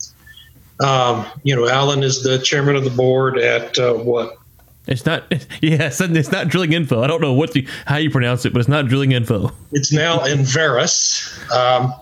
[0.80, 4.38] um, you know, Allen is the chairman of the board at uh, what?
[4.88, 5.32] It's not.
[5.62, 7.02] Yes, it's not drilling info.
[7.04, 9.52] I don't know what the how you pronounce it, but it's not drilling info.
[9.74, 11.94] It's now Enverus, um,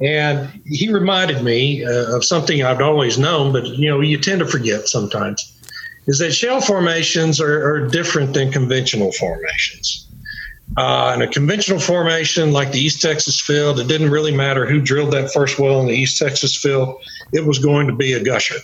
[0.00, 4.40] and he reminded me uh, of something I've always known, but you know, you tend
[4.40, 5.54] to forget sometimes.
[6.08, 10.06] is that shale formations are, are different than conventional formations.
[10.76, 14.80] Uh, in a conventional formation like the East Texas field, it didn't really matter who
[14.80, 17.00] drilled that first well in the East Texas field.
[17.32, 18.58] It was going to be a gusher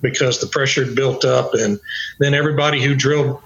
[0.00, 1.78] because the pressure had built up, and
[2.18, 3.40] then everybody who drilled,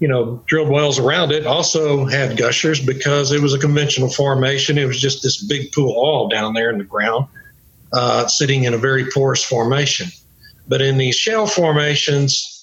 [0.00, 4.76] you know, drilled wells around it also had gushers because it was a conventional formation.
[4.76, 7.26] It was just this big pool oil down there in the ground,
[7.92, 10.08] uh, sitting in a very porous formation.
[10.68, 12.55] But in these shale formations,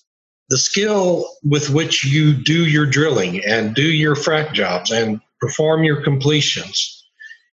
[0.53, 5.83] the skill with which you do your drilling and do your frac jobs and perform
[5.83, 7.03] your completions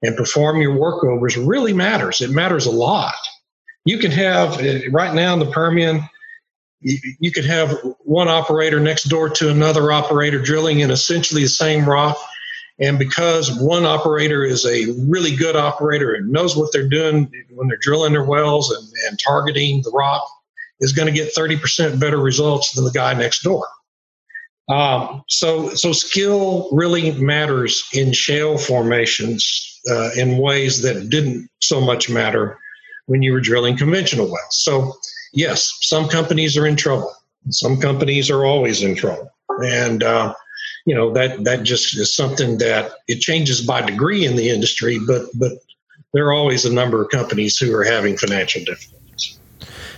[0.02, 2.20] and perform your workovers really matters.
[2.20, 3.14] It matters a lot.
[3.86, 6.06] You can have, uh, right now in the Permian,
[6.82, 11.88] you, could have one operator next door to another operator drilling in essentially the same
[11.88, 12.18] rock.
[12.80, 17.68] And because one operator is a really good operator and knows what they're doing when
[17.68, 20.22] they're drilling their wells and, and targeting the rock,
[20.80, 23.66] is going to get 30% better results than the guy next door.
[24.68, 31.80] Um, so, so skill really matters in shale formations uh, in ways that didn't so
[31.80, 32.58] much matter
[33.06, 34.38] when you were drilling conventional wells.
[34.50, 34.92] So,
[35.32, 37.12] yes, some companies are in trouble.
[37.48, 39.30] Some companies are always in trouble,
[39.64, 40.34] and uh,
[40.84, 44.98] you know that that just is something that it changes by degree in the industry.
[45.06, 45.52] But but
[46.12, 48.99] there are always a number of companies who are having financial difficulties.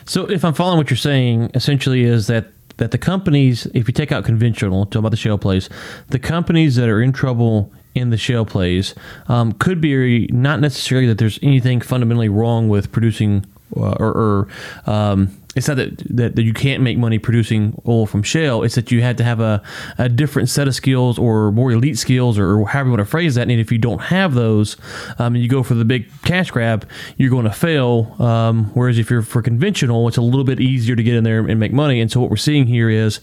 [0.04, 2.46] So, if I'm following what you're saying, essentially is that
[2.78, 5.68] that the companies, if you take out conventional, talk about the shale plays,
[6.08, 8.94] the companies that are in trouble in the shale plays
[9.28, 13.44] um, could be not necessarily that there's anything fundamentally wrong with producing
[13.76, 14.48] uh, or, or
[14.86, 18.62] um, it's not that, that, that you can't make money producing oil from shale.
[18.62, 19.62] It's that you had to have a,
[19.98, 23.34] a different set of skills or more elite skills or, however you want to phrase
[23.34, 23.42] that.
[23.42, 24.76] And if you don't have those
[25.18, 28.16] um, and you go for the big cash grab, you're going to fail.
[28.18, 31.40] Um, whereas if you're for conventional, it's a little bit easier to get in there
[31.40, 32.00] and make money.
[32.00, 33.20] And so what we're seeing here is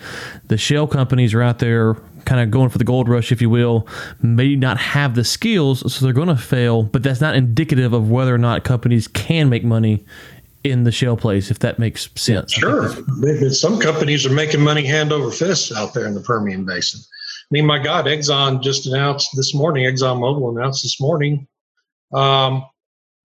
[0.48, 3.50] the shale companies are out there kind of going for the gold rush, if you
[3.50, 3.88] will,
[4.22, 6.84] may not have the skills, so they're going to fail.
[6.84, 10.06] But that's not indicative of whether or not companies can make money
[10.64, 12.52] in the shale plays, if that makes sense.
[12.52, 12.90] Sure.
[13.52, 17.00] Some companies are making money hand over fist out there in the Permian Basin.
[17.02, 21.48] I mean, my God, Exxon just announced this morning, Exxon ExxonMobil announced this morning,
[22.14, 22.64] um,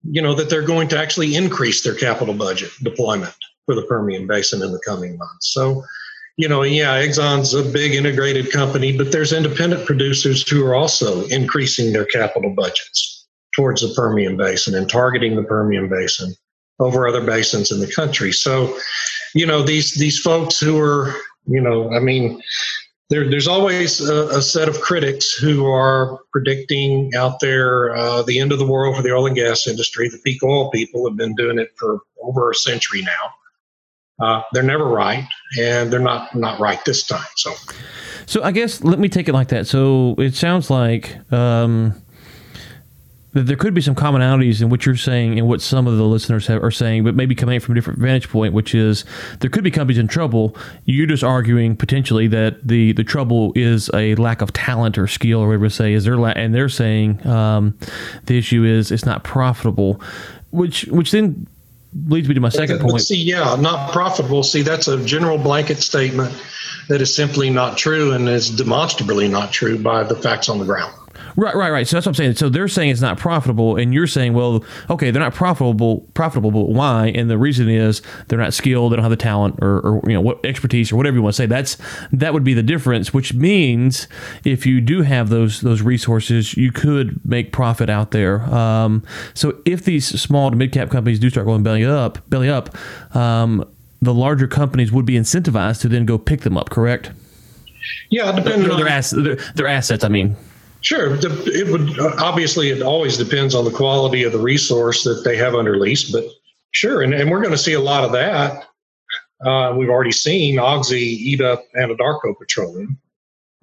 [0.03, 4.27] you know, that they're going to actually increase their capital budget deployment for the Permian
[4.27, 5.53] Basin in the coming months.
[5.53, 5.83] So,
[6.37, 11.25] you know, yeah, Exxon's a big integrated company, but there's independent producers who are also
[11.27, 16.33] increasing their capital budgets towards the Permian Basin and targeting the Permian Basin
[16.79, 18.31] over other basins in the country.
[18.31, 18.77] So,
[19.33, 22.41] you know, these these folks who are, you know, I mean,
[23.09, 28.39] there, there's always a, a, set of critics who are predicting out there uh, the
[28.39, 30.09] end of the world for the oil and gas industry.
[30.09, 34.25] The peak oil people have been doing it for over a century now.
[34.25, 35.27] Uh, they're never right,
[35.59, 37.27] and they're not not right this time.
[37.35, 37.53] So,
[38.25, 39.67] so I guess let me take it like that.
[39.67, 41.31] So it sounds like.
[41.31, 42.01] Um,
[43.35, 46.47] there could be some commonalities in what you're saying and what some of the listeners
[46.47, 49.03] have, are saying, but maybe coming from a different vantage point, which is
[49.41, 50.55] there could be companies in trouble.
[50.85, 55.41] You're just arguing potentially that the, the trouble is a lack of talent or skill
[55.41, 57.77] or whatever say is their la- and they're saying um,
[58.25, 60.01] the issue is it's not profitable,
[60.51, 61.45] which which then
[62.07, 63.01] leads me to my second point.
[63.01, 64.43] See, yeah, not profitable.
[64.43, 66.33] See, that's a general blanket statement
[66.87, 70.65] that is simply not true and is demonstrably not true by the facts on the
[70.65, 70.93] ground.
[71.37, 71.87] Right, right, right.
[71.87, 72.35] So that's what I'm saying.
[72.35, 76.51] So they're saying it's not profitable, and you're saying, well, okay, they're not profitable, profitable,
[76.51, 77.07] but why?
[77.07, 80.13] And the reason is they're not skilled, they don't have the talent, or, or you
[80.13, 81.45] know, what expertise, or whatever you want to say.
[81.45, 81.77] That's
[82.13, 83.13] that would be the difference.
[83.13, 84.07] Which means
[84.45, 88.41] if you do have those those resources, you could make profit out there.
[88.43, 92.49] Um, so if these small to mid cap companies do start going belly up, belly
[92.49, 92.75] up,
[93.13, 93.69] um,
[94.01, 96.69] the larger companies would be incentivized to then go pick them up.
[96.69, 97.11] Correct?
[98.09, 100.05] Yeah, depending their, their, ass, their, their assets.
[100.05, 100.37] I mean.
[100.85, 101.17] Sure.
[101.19, 105.55] It would obviously it always depends on the quality of the resource that they have
[105.55, 106.25] under lease, but
[106.71, 108.67] sure, and, and we're going to see a lot of that.
[109.43, 112.99] Uh, we've already seen Oxy eat up Anadarko Petroleum.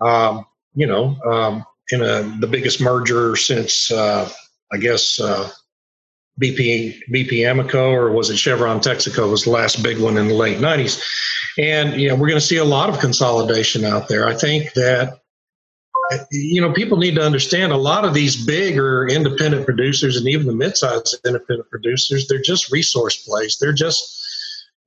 [0.00, 4.28] Um, you know, um, in a the biggest merger since uh,
[4.72, 5.48] I guess uh,
[6.42, 10.34] BP BP Amoco or was it Chevron Texaco was the last big one in the
[10.34, 11.00] late '90s,
[11.56, 14.26] and you know we're going to see a lot of consolidation out there.
[14.26, 15.21] I think that
[16.30, 20.46] you know, people need to understand a lot of these bigger independent producers and even
[20.46, 23.58] the mid-sized independent producers, they're just resource plays.
[23.60, 24.18] They're just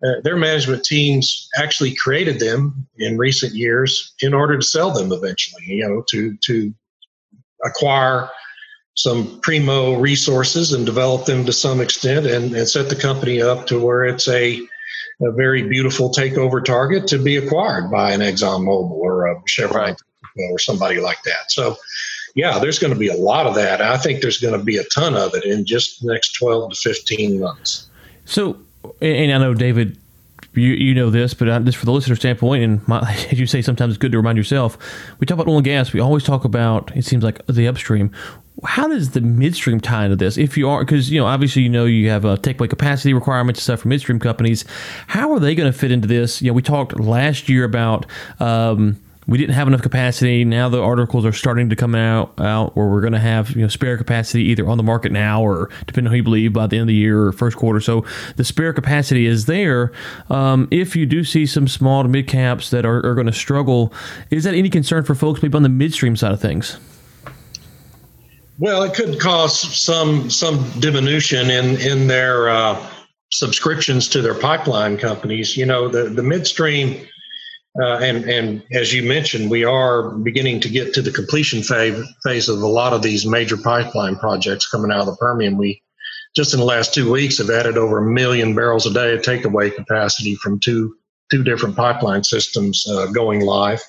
[0.03, 5.11] uh, their management teams actually created them in recent years in order to sell them
[5.11, 5.63] eventually.
[5.65, 6.73] You know, to to
[7.63, 8.29] acquire
[8.95, 13.67] some primo resources and develop them to some extent and, and set the company up
[13.67, 14.61] to where it's a
[15.21, 19.95] a very beautiful takeover target to be acquired by an ExxonMobil or a Chevron Right.
[20.37, 21.51] Or somebody like that.
[21.51, 21.77] So,
[22.35, 23.81] yeah, there's going to be a lot of that.
[23.81, 26.71] I think there's going to be a ton of it in just the next 12
[26.71, 27.87] to 15 months.
[28.25, 28.57] So,
[29.01, 29.97] and I know David,
[30.53, 32.99] you you know this, but just for the listener standpoint, and my,
[33.31, 34.77] as you say, sometimes it's good to remind yourself.
[35.19, 35.93] We talk about oil and gas.
[35.93, 38.11] We always talk about it seems like the upstream.
[38.63, 40.37] How does the midstream tie into this?
[40.37, 43.59] If you are, because you know, obviously, you know, you have a takeaway capacity requirements
[43.59, 44.63] and stuff for midstream companies.
[45.07, 46.41] How are they going to fit into this?
[46.41, 48.05] You know, we talked last year about.
[48.39, 50.45] Um, we didn't have enough capacity.
[50.45, 53.61] Now the articles are starting to come out out where we're going to have you
[53.61, 56.67] know spare capacity either on the market now or depending on who you believe by
[56.67, 57.79] the end of the year or first quarter.
[57.79, 59.91] So the spare capacity is there.
[60.29, 63.33] Um, if you do see some small to mid caps that are, are going to
[63.33, 63.93] struggle,
[64.29, 66.77] is that any concern for folks maybe on the midstream side of things?
[68.57, 72.89] Well, it could cause some some diminution in in their uh,
[73.31, 75.57] subscriptions to their pipeline companies.
[75.57, 77.05] You know, the the midstream,
[77.81, 82.01] uh, and and as you mentioned, we are beginning to get to the completion phase
[82.23, 85.57] phase of a lot of these major pipeline projects coming out of the Permian.
[85.57, 85.81] We
[86.35, 89.21] just in the last two weeks have added over a million barrels a day of
[89.21, 90.95] takeaway capacity from two
[91.31, 93.81] two different pipeline systems uh, going live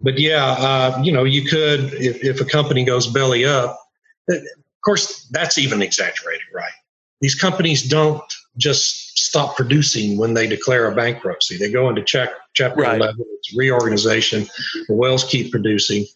[0.00, 3.78] but yeah, uh, you know, you could if, if a company goes belly up.
[4.28, 4.40] Of
[4.84, 6.72] course, that's even exaggerated, right?
[7.20, 8.22] These companies don't
[8.56, 11.56] just stop producing when they declare a bankruptcy.
[11.56, 12.96] They go into check, chapter Right.
[12.96, 13.24] 11.
[13.38, 14.46] It's reorganization.
[14.88, 16.06] The wells keep producing.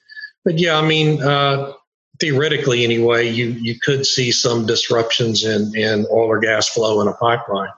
[0.45, 1.73] But yeah, I mean, uh,
[2.19, 7.09] theoretically, anyway, you you could see some disruptions in in oil or gas flow in
[7.09, 7.71] a pipeline.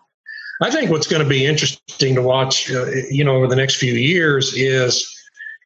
[0.63, 3.77] I think what's going to be interesting to watch, uh, you know, over the next
[3.77, 5.11] few years is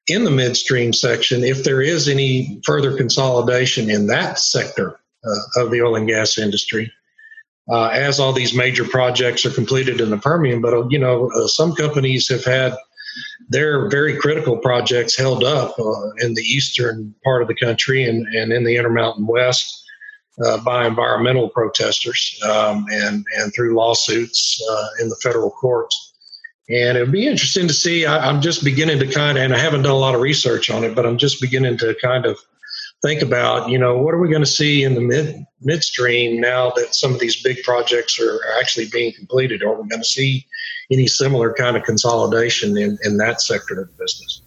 [0.08, 5.70] in the midstream section, if there is any further consolidation in that sector uh, of
[5.70, 6.90] the oil and gas industry,
[7.70, 10.62] uh, as all these major projects are completed in the Permian.
[10.62, 12.74] But, uh, you know, uh, some companies have had
[13.48, 18.26] their very critical projects held up uh, in the eastern part of the country and,
[18.34, 19.84] and in the Intermountain West.
[20.46, 26.14] Uh, by environmental protesters um, and and through lawsuits uh, in the federal courts.
[26.70, 28.06] And it would be interesting to see.
[28.06, 30.70] I, I'm just beginning to kind of, and I haven't done a lot of research
[30.70, 32.38] on it, but I'm just beginning to kind of
[33.02, 36.70] think about, you know, what are we going to see in the mid midstream now
[36.70, 39.62] that some of these big projects are actually being completed?
[39.62, 40.46] Are we going to see
[40.90, 44.42] any similar kind of consolidation in, in that sector of the business?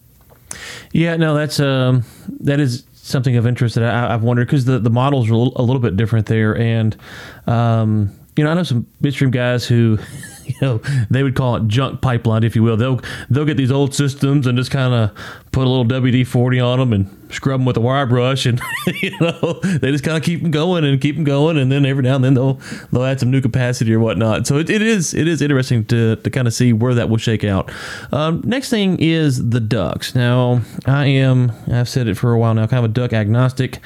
[0.92, 2.04] Yeah, no, that's um,
[2.40, 5.36] that is something of interest that I, I've wondered because the the models are a
[5.36, 6.96] little, a little bit different there, and
[7.46, 9.98] um, you know, I know some midstream guys who.
[10.44, 12.76] You know, they would call it junk pipeline, if you will.
[12.76, 15.16] They'll they'll get these old systems and just kind of
[15.52, 18.60] put a little WD forty on them and scrub them with a wire brush, and
[19.02, 21.84] you know they just kind of keep them going and keep them going, and then
[21.86, 24.46] every now and then they'll they'll add some new capacity or whatnot.
[24.46, 27.18] So it, it is it is interesting to to kind of see where that will
[27.18, 27.70] shake out.
[28.12, 30.14] Um, next thing is the DUCs.
[30.14, 33.80] Now I am I've said it for a while now, kind of a DUC agnostic.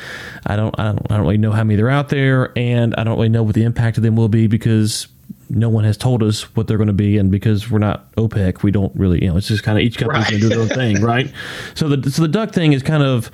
[0.47, 3.05] I don't I don't I don't really know how many they're out there, and I
[3.05, 5.09] don't really know what the impact of them will be because
[5.49, 8.63] no one has told us what they're going to be, and because we're not OPEC,
[8.63, 10.31] we don't really, you know, it's just kind of each company's Right.
[10.31, 11.33] going to do their own thing, right?
[11.75, 13.31] So the so the DUC thing is kind of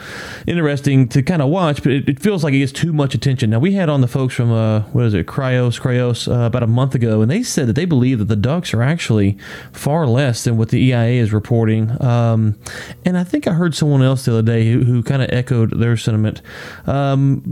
[0.46, 3.50] interesting to kind of watch, but it, it feels like it gets too much attention.
[3.50, 6.62] Now we had on the folks from uh, what is it, Cryos, Cryos, uh, about
[6.62, 9.38] a month ago, and they said that they believe that the DUCs are actually
[9.72, 12.00] far less than what the EIA is reporting.
[12.02, 12.58] Um,
[13.04, 15.78] and I think I heard someone else the other day who, who kind of echoed
[15.78, 16.42] their sentiment.
[16.86, 17.42] Um,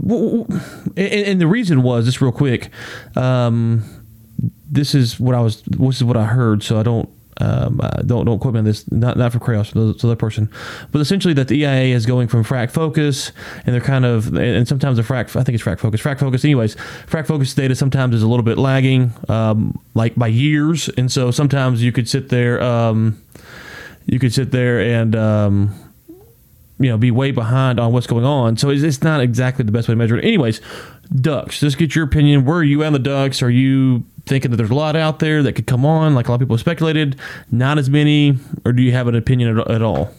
[0.95, 2.69] and, and the reason was just real quick.
[3.15, 3.83] Um,
[4.69, 5.61] this is what I was.
[5.63, 6.63] This is what I heard.
[6.63, 7.09] So I don't.
[7.39, 8.89] Um, uh, don't don't quote me on this.
[8.91, 10.49] Not not for Kraus, but the other person.
[10.91, 13.31] But essentially, that the EIA is going from FracFocus,
[13.65, 15.35] and they're kind of, and sometimes the frac.
[15.35, 16.01] I think it's FracFocus.
[16.01, 16.45] Frac focus.
[16.45, 16.75] Anyways,
[17.07, 21.81] FracFocus data sometimes is a little bit lagging, um, like by years, and so sometimes
[21.81, 22.61] you could sit there.
[22.61, 23.21] Um,
[24.05, 25.15] you could sit there and.
[25.15, 25.75] Um,
[26.81, 28.57] you know, be way behind on what's going on.
[28.57, 30.25] So it's, it's not exactly the best way to measure it.
[30.25, 30.61] Anyways,
[31.13, 31.59] DUCs.
[31.59, 32.43] Just get your opinion.
[32.43, 33.43] Where are you on the DUCs?
[33.43, 36.31] Are you thinking that there's a lot out there that could come on, like a
[36.31, 37.19] lot of people speculated?
[37.51, 40.11] Not as many, or do you have an opinion at, at all?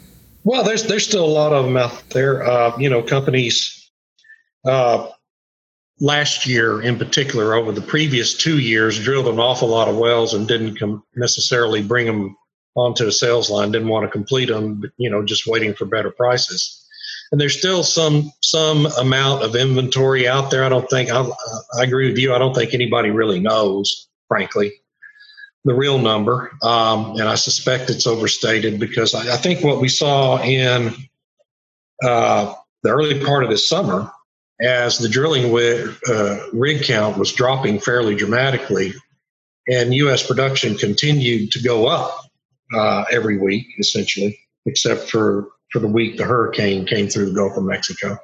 [0.44, 2.42] Well, there's there's still a lot of them out there.
[2.42, 3.90] Uh, you know, companies
[4.66, 5.09] uh,
[6.00, 10.34] last year in particular, over the previous two years, drilled an awful lot of wells
[10.34, 12.36] and didn't com- necessarily bring them
[12.74, 13.70] onto a sales line.
[13.70, 16.82] Didn't want to complete them, you know, just waiting for better prices.
[17.33, 20.64] And there's still some some amount of inventory out there.
[20.64, 21.26] I don't think I,
[21.78, 22.35] I agree with you.
[22.35, 24.74] I don't think anybody really knows, frankly,
[25.64, 26.53] the real number.
[26.62, 30.95] Um, and I suspect it's overstated because I, I think what we saw in
[32.05, 34.11] uh, the early part of this summer,
[34.61, 38.93] as the drilling wi- uh, rig count was dropping fairly dramatically,
[39.68, 40.26] and U.S.
[40.26, 42.26] production continued to go up
[42.74, 47.57] uh, every week, essentially, except for for the week the hurricane came through the Gulf
[47.57, 48.18] of Mexico.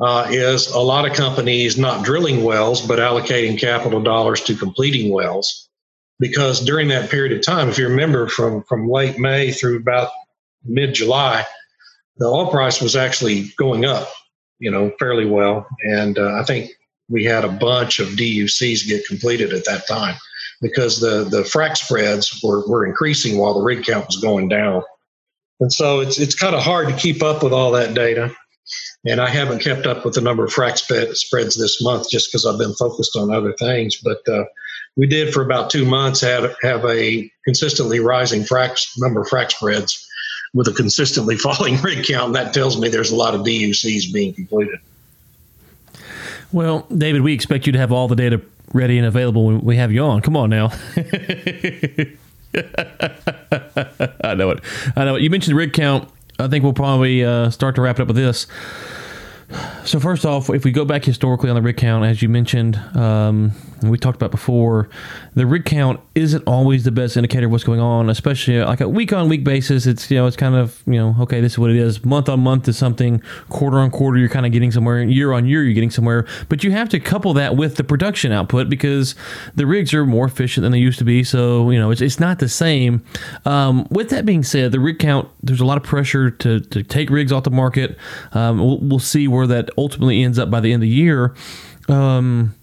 [0.00, 5.12] Uh, is a lot of companies not drilling wells but allocating capital dollars to completing
[5.12, 5.68] wells
[6.20, 10.10] because during that period of time, if you remember from from late May through about
[10.64, 11.44] mid July,
[12.16, 14.08] the oil price was actually going up,
[14.58, 16.70] you know, fairly well, and uh, I think
[17.08, 20.16] we had a bunch of DUCs get completed at that time
[20.60, 24.82] because the the frac spreads were, were increasing while the rig count was going down.
[25.60, 28.34] And so it's it's kind of hard to keep up with all that data.
[29.06, 32.44] And I haven't kept up with the number of frac spreads this month just because
[32.44, 33.96] I've been focused on other things.
[33.96, 34.44] But uh,
[34.96, 39.52] we did for about two months have have a consistently rising frac number of frac
[39.52, 40.06] spreads
[40.54, 42.34] with a consistently falling rig count.
[42.34, 44.78] That tells me there's a lot of DUCs being completed.
[46.50, 48.40] Well, David, we expect you to have all the data
[48.72, 50.22] ready and available when we have you on.
[50.22, 50.72] Come on now.
[54.24, 54.60] I know it.
[54.96, 55.22] I know it.
[55.22, 56.08] You mentioned rig count.
[56.38, 58.46] I think we'll probably uh, start to wrap it up with this.
[59.84, 62.76] So first off, if we go back historically on the rig count, as you mentioned,
[62.94, 63.52] um,
[63.82, 64.88] we talked about before,
[65.34, 68.88] the rig count isn't always the best indicator of what's going on, especially like a
[68.88, 69.86] week on week basis.
[69.86, 72.04] It's you know it's kind of you know okay this is what it is.
[72.04, 73.22] Month on month is something.
[73.48, 75.02] Quarter on quarter you're kind of getting somewhere.
[75.02, 76.26] Year on year you're getting somewhere.
[76.48, 79.14] But you have to couple that with the production output because
[79.54, 81.24] the rigs are more efficient than they used to be.
[81.24, 83.04] So you know it's, it's not the same.
[83.44, 86.82] Um, with that being said, the rig count there's a lot of pressure to, to
[86.82, 87.96] take rigs off the market.
[88.32, 91.34] Um, we'll, we'll see where that ultimately ends up by the end of the year.
[91.88, 92.54] Um,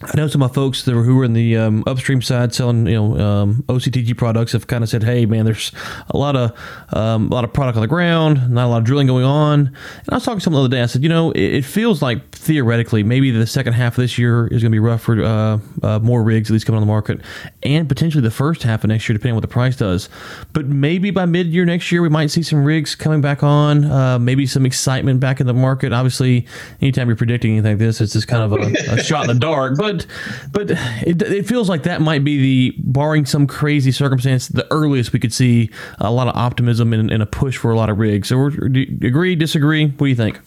[0.00, 2.54] I know some of my folks that were, who were in the um, upstream side
[2.54, 5.72] selling, you know, um, OCTG products have kind of said, "Hey, man, there's
[6.10, 6.56] a lot of
[6.90, 9.58] um, a lot of product on the ground, not a lot of drilling going on."
[9.58, 10.82] And I was talking to someone the other day.
[10.84, 14.18] I said, "You know, it, it feels like theoretically maybe the second half of this
[14.18, 16.86] year is going to be rough for uh, uh, more rigs at least coming on
[16.86, 17.20] the market,
[17.64, 20.08] and potentially the first half of next year, depending on what the price does.
[20.52, 23.84] But maybe by mid year next year, we might see some rigs coming back on,
[23.84, 25.92] uh, maybe some excitement back in the market.
[25.92, 26.46] Obviously,
[26.80, 29.40] anytime you're predicting anything like this, it's just kind of a, a shot in the
[29.40, 30.06] dark, but." But
[30.52, 30.70] but
[31.06, 35.18] it, it feels like that might be the barring some crazy circumstance the earliest we
[35.18, 38.28] could see a lot of optimism and, and a push for a lot of rigs.
[38.28, 39.86] So agree, disagree?
[39.86, 40.40] What do you think?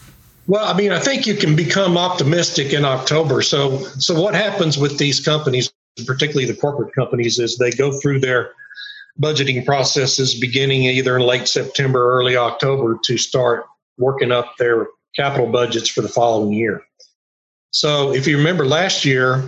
[0.48, 3.42] Well, I mean, I think you can become optimistic in October.
[3.42, 5.72] So so what happens with these companies,
[6.06, 8.52] particularly the corporate companies, is they go through their
[9.22, 13.66] budgeting processes beginning either in late September, early October to start
[13.98, 16.82] working up their capital budgets for the following year.
[17.72, 19.44] So if you remember last year,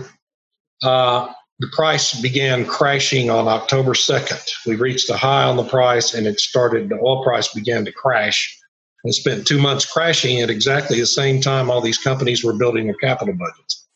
[0.82, 4.50] uh, the price began crashing on October 2nd.
[4.66, 7.92] We reached a high on the price and it started, the oil price began to
[7.92, 8.58] crash.
[9.04, 12.86] And spent two months crashing at exactly the same time all these companies were building
[12.86, 13.86] their capital budgets.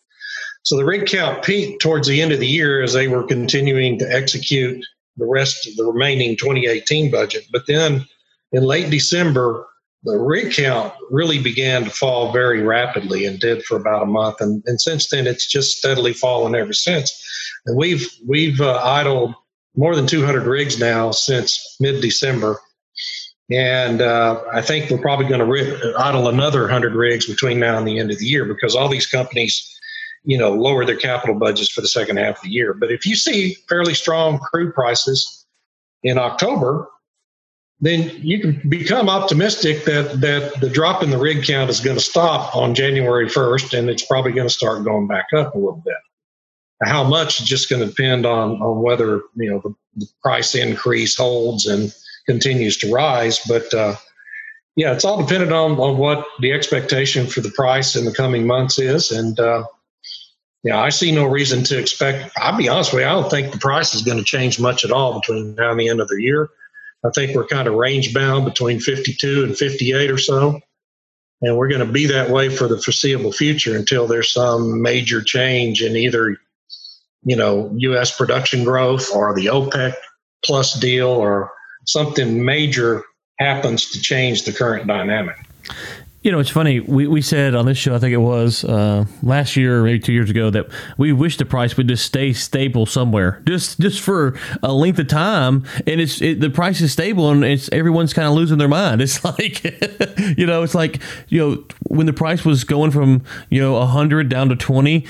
[0.64, 3.99] So the rig count peaked towards the end of the year as they were continuing
[4.01, 4.85] to execute
[5.16, 7.45] the rest of the remaining 2018 budget.
[7.51, 8.05] But then
[8.53, 9.66] in late December,
[10.05, 14.40] the rig count really began to fall very rapidly and did for about a month.
[14.40, 17.12] And, and since then, it's just steadily fallen ever since.
[17.66, 19.34] And we've we've uh, idled
[19.76, 22.59] more than 200 rigs now since mid December.
[23.51, 27.78] And uh, I think we're probably going to ri- idle another 100 rigs between now
[27.78, 29.78] and the end of the year because all these companies,
[30.22, 32.74] you know, lower their capital budgets for the second half of the year.
[32.74, 35.46] But if you see fairly strong crude prices
[36.03, 36.88] in October,
[37.81, 41.97] then you can become optimistic that that the drop in the rig count is going
[41.97, 45.59] to stop on January 1st, and it's probably going to start going back up a
[45.59, 45.95] little bit.
[46.85, 50.55] How much is just going to depend on on whether you know the, the price
[50.55, 51.95] increase holds and
[52.26, 53.41] continues to rise.
[53.49, 53.97] But uh,
[54.74, 58.47] yeah, it's all dependent on on what the expectation for the price in the coming
[58.47, 59.64] months is, and uh,
[60.64, 62.33] yeah, I see no reason to expect.
[62.37, 64.85] I'll be honest with you, I don't think the price is going to change much
[64.85, 66.51] at all between now and the end of the year.
[67.05, 70.61] I think we're kind of range bound between 52 and 58 or so.
[71.40, 75.22] And we're going to be that way for the foreseeable future until there's some major
[75.22, 76.36] change in either,
[77.22, 78.16] you know, U.S.
[78.16, 79.94] production growth or the OPEC
[80.44, 81.53] plus deal or
[81.86, 83.05] something major
[83.38, 85.36] happens to change the current dynamic.
[86.21, 86.81] You know, it's funny.
[86.81, 90.01] We, we said on this show, I think it was uh, last year, or maybe
[90.01, 90.66] two years ago, that
[90.97, 95.07] we wish the price would just stay stable somewhere, just just for a length of
[95.07, 95.64] time.
[95.87, 99.01] And it's it, the price is stable, and it's everyone's kind of losing their mind.
[99.09, 99.62] It's like,
[100.37, 104.29] you know, it's like you know when the price was going from you know hundred
[104.29, 105.07] down to twenty,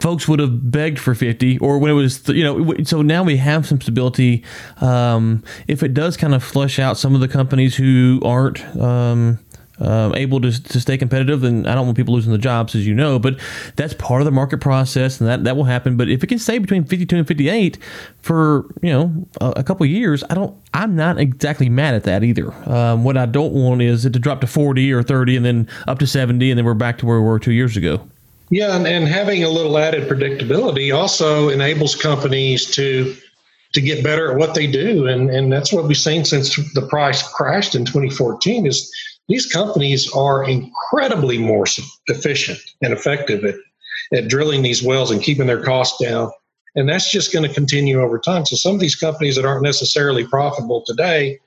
[0.00, 2.74] folks would have begged for fifty, or when it was you know.
[2.82, 4.44] So now we have some stability.
[4.80, 8.64] Um, if it does kind of flush out some of the companies who aren't.
[8.76, 9.38] Um,
[9.80, 12.86] um, able to, to stay competitive, and I don't want people losing the jobs, as
[12.86, 13.38] you know, but
[13.76, 15.96] that's part of the market process, and that, that will happen.
[15.96, 17.78] But if it can stay between 52 and 58
[18.22, 20.56] for you know a, a couple years, I don't.
[20.74, 22.52] I'm not exactly mad at that either.
[22.68, 25.68] Um, what I don't want is it to drop to 40 or 30, and then
[25.86, 28.00] up to 70, and then we're back to where we were two years ago.
[28.50, 33.14] Yeah, and, and having a little added predictability also enables companies to
[33.74, 36.86] to get better at what they do, and and that's what we've seen since the
[36.88, 38.66] price crashed in 2014.
[38.66, 38.90] Is
[39.28, 41.64] these companies are incredibly more
[42.06, 43.54] efficient and effective at,
[44.12, 46.30] at drilling these wells and keeping their costs down.
[46.74, 48.46] And that's just going to continue over time.
[48.46, 51.38] So some of these companies that aren't necessarily profitable today,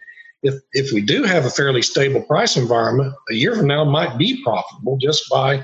[0.44, 4.18] if if we do have a fairly stable price environment, a year from now might
[4.18, 5.64] be profitable just by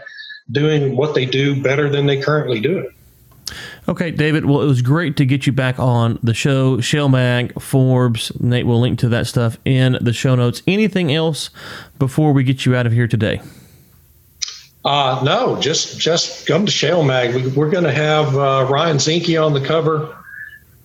[0.51, 2.91] doing what they do better than they currently do it.
[3.89, 4.45] Okay, David.
[4.45, 6.77] Well, it was great to get you back on the show.
[6.77, 10.61] ShaleMag, Forbes, Nate will link to that stuff in the show notes.
[10.67, 11.49] Anything else
[11.97, 13.41] before we get you out of here today?
[14.83, 17.55] Uh, no, just just come to ShaleMag.
[17.55, 20.17] We, are going to have uh, Ryan Zinke on the cover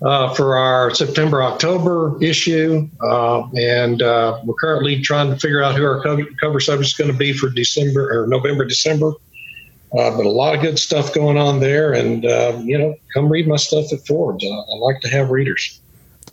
[0.03, 5.75] uh, for our September October issue, uh, and uh, we're currently trying to figure out
[5.75, 9.13] who our cover, cover subject is going to be for December or November December.
[9.97, 13.31] Uh, but a lot of good stuff going on there, and uh, you know, come
[13.31, 14.43] read my stuff at Forbes.
[14.43, 15.81] I, I, like to have readers.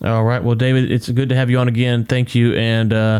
[0.01, 2.05] All right, well, David, it's good to have you on again.
[2.05, 3.19] Thank you, and uh,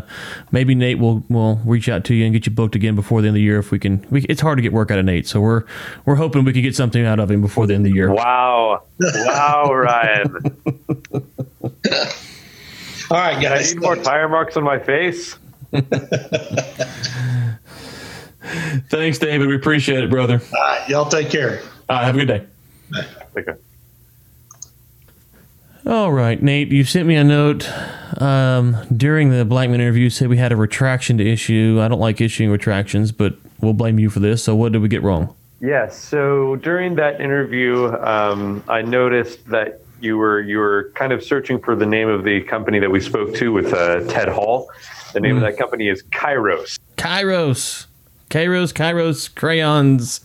[0.53, 3.27] maybe Nate will will reach out to you and get you booked again before the
[3.27, 4.05] end of the year if we can.
[4.09, 5.65] We, it's hard to get work out of Nate, so we're
[6.05, 8.13] we're hoping we can get something out of him before the end of the year.
[8.13, 10.35] Wow, wow, Ryan.
[13.11, 13.71] All right, guys.
[13.71, 15.35] I need more tire marks on my face.
[18.89, 19.47] Thanks, David.
[19.47, 20.41] We appreciate it, brother.
[20.55, 21.61] All right, y'all take care.
[21.89, 22.45] All right, have a good day.
[23.35, 23.59] Take care.
[25.85, 27.69] All right, Nate, you sent me a note
[28.21, 30.09] um, during the Blackman interview.
[30.09, 31.79] Said we had a retraction to issue.
[31.81, 34.43] I don't like issuing retractions, but we'll blame you for this.
[34.43, 35.35] So, what did we get wrong?
[35.61, 35.97] Yes.
[35.97, 41.59] So during that interview, um, I noticed that you were you were kind of searching
[41.59, 44.69] for the name of the company that we spoke to with uh, Ted Hall.
[45.13, 45.37] The name mm.
[45.37, 45.45] of hmm.
[45.49, 46.79] that company is Kayrros.
[46.97, 47.87] Kayrros.
[48.29, 50.21] Kayrros, Kayrros, crayons,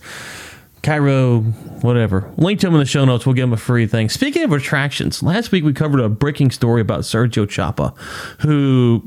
[0.83, 1.41] Cairo,
[1.81, 2.31] whatever.
[2.37, 3.25] Link to them in the show notes.
[3.25, 4.07] We'll give them a free thing.
[4.09, 7.93] Speaking of retractions, last week we covered a breaking story about Sergio Chapa,
[8.41, 9.03] who,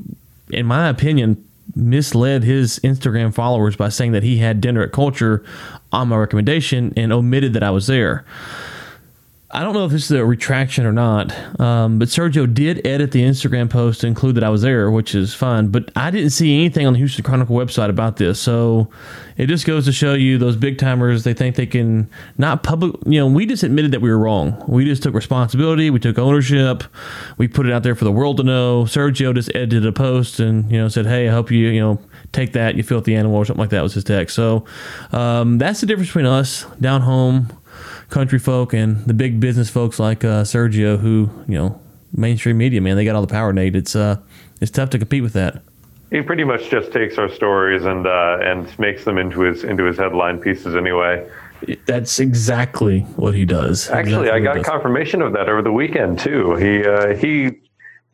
[0.50, 1.44] in my opinion,
[1.76, 5.44] misled his Instagram followers by saying that he had dinner at Culture
[5.92, 8.24] on my recommendation and omitted that I was there.
[9.50, 13.12] I don't know if this is a retraction or not, um, but Sergio did edit
[13.12, 15.68] the Instagram post to include that I was there, which is fine.
[15.68, 18.38] But I didn't see anything on the Houston Chronicle website about this.
[18.38, 18.90] So
[19.38, 22.94] it just goes to show you those big timers, they think they can not public.
[23.06, 24.62] You know, we just admitted that we were wrong.
[24.68, 26.84] We just took responsibility, we took ownership,
[27.38, 28.84] we put it out there for the world to know.
[28.84, 31.98] Sergio just edited a post and, you know, said, hey, I hope you, you know,
[32.32, 34.36] take that, you filthy animal, or something like that was his text.
[34.36, 34.66] So
[35.10, 37.48] um, that's the difference between us down home
[38.08, 41.80] country folk and the big business folks like uh, Sergio, who you know,
[42.12, 43.52] mainstream media, man, they got all the power.
[43.52, 44.16] Nate, it's uh,
[44.60, 45.62] it's tough to compete with that.
[46.10, 49.84] He pretty much just takes our stories and uh, and makes them into his into
[49.84, 51.28] his headline pieces anyway.
[51.86, 53.90] That's exactly what he does.
[53.90, 56.54] Actually, exactly I got confirmation of that over the weekend too.
[56.54, 57.60] He uh, he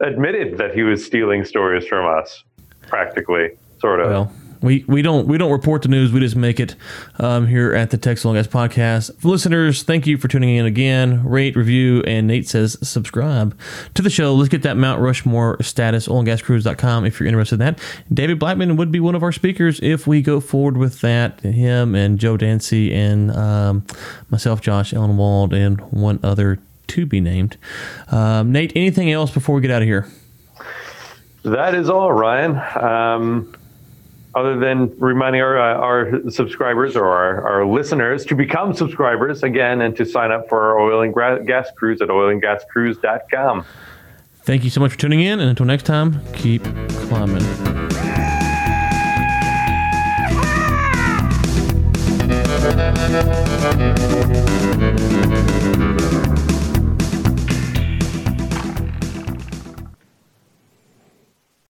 [0.01, 2.43] admitted that he was stealing stories from us,
[2.89, 4.11] practically, sort of.
[4.11, 4.33] Well,
[4.65, 6.11] we, we don't we don't report the news.
[6.11, 6.75] We just make it
[7.19, 9.15] um, here at the Texas Oil Gas Podcast.
[9.21, 11.23] For listeners, thank you for tuning in again.
[11.23, 13.57] Rate, review, and Nate says subscribe
[13.93, 14.35] to the show.
[14.35, 16.09] Let's get that Mount Rushmore status.
[16.09, 17.79] OilAndGasCruise.com if you're interested in that.
[18.13, 21.41] David Blackman would be one of our speakers if we go forward with that.
[21.43, 23.87] Him and Joe Dancy and um,
[24.31, 27.59] myself, Josh Ellenwald, and one other to be named.
[28.11, 30.09] Um, Nate, anything else before we get out of here?
[31.43, 32.57] That is all, Ryan.
[32.83, 33.55] Um,
[34.35, 39.81] other than reminding our, uh, our subscribers or our, our listeners to become subscribers again
[39.81, 43.65] and to sign up for our oil and gas cruise at oilandgascruise.com.
[44.43, 46.63] Thank you so much for tuning in, and until next time, keep
[47.09, 48.14] climbing.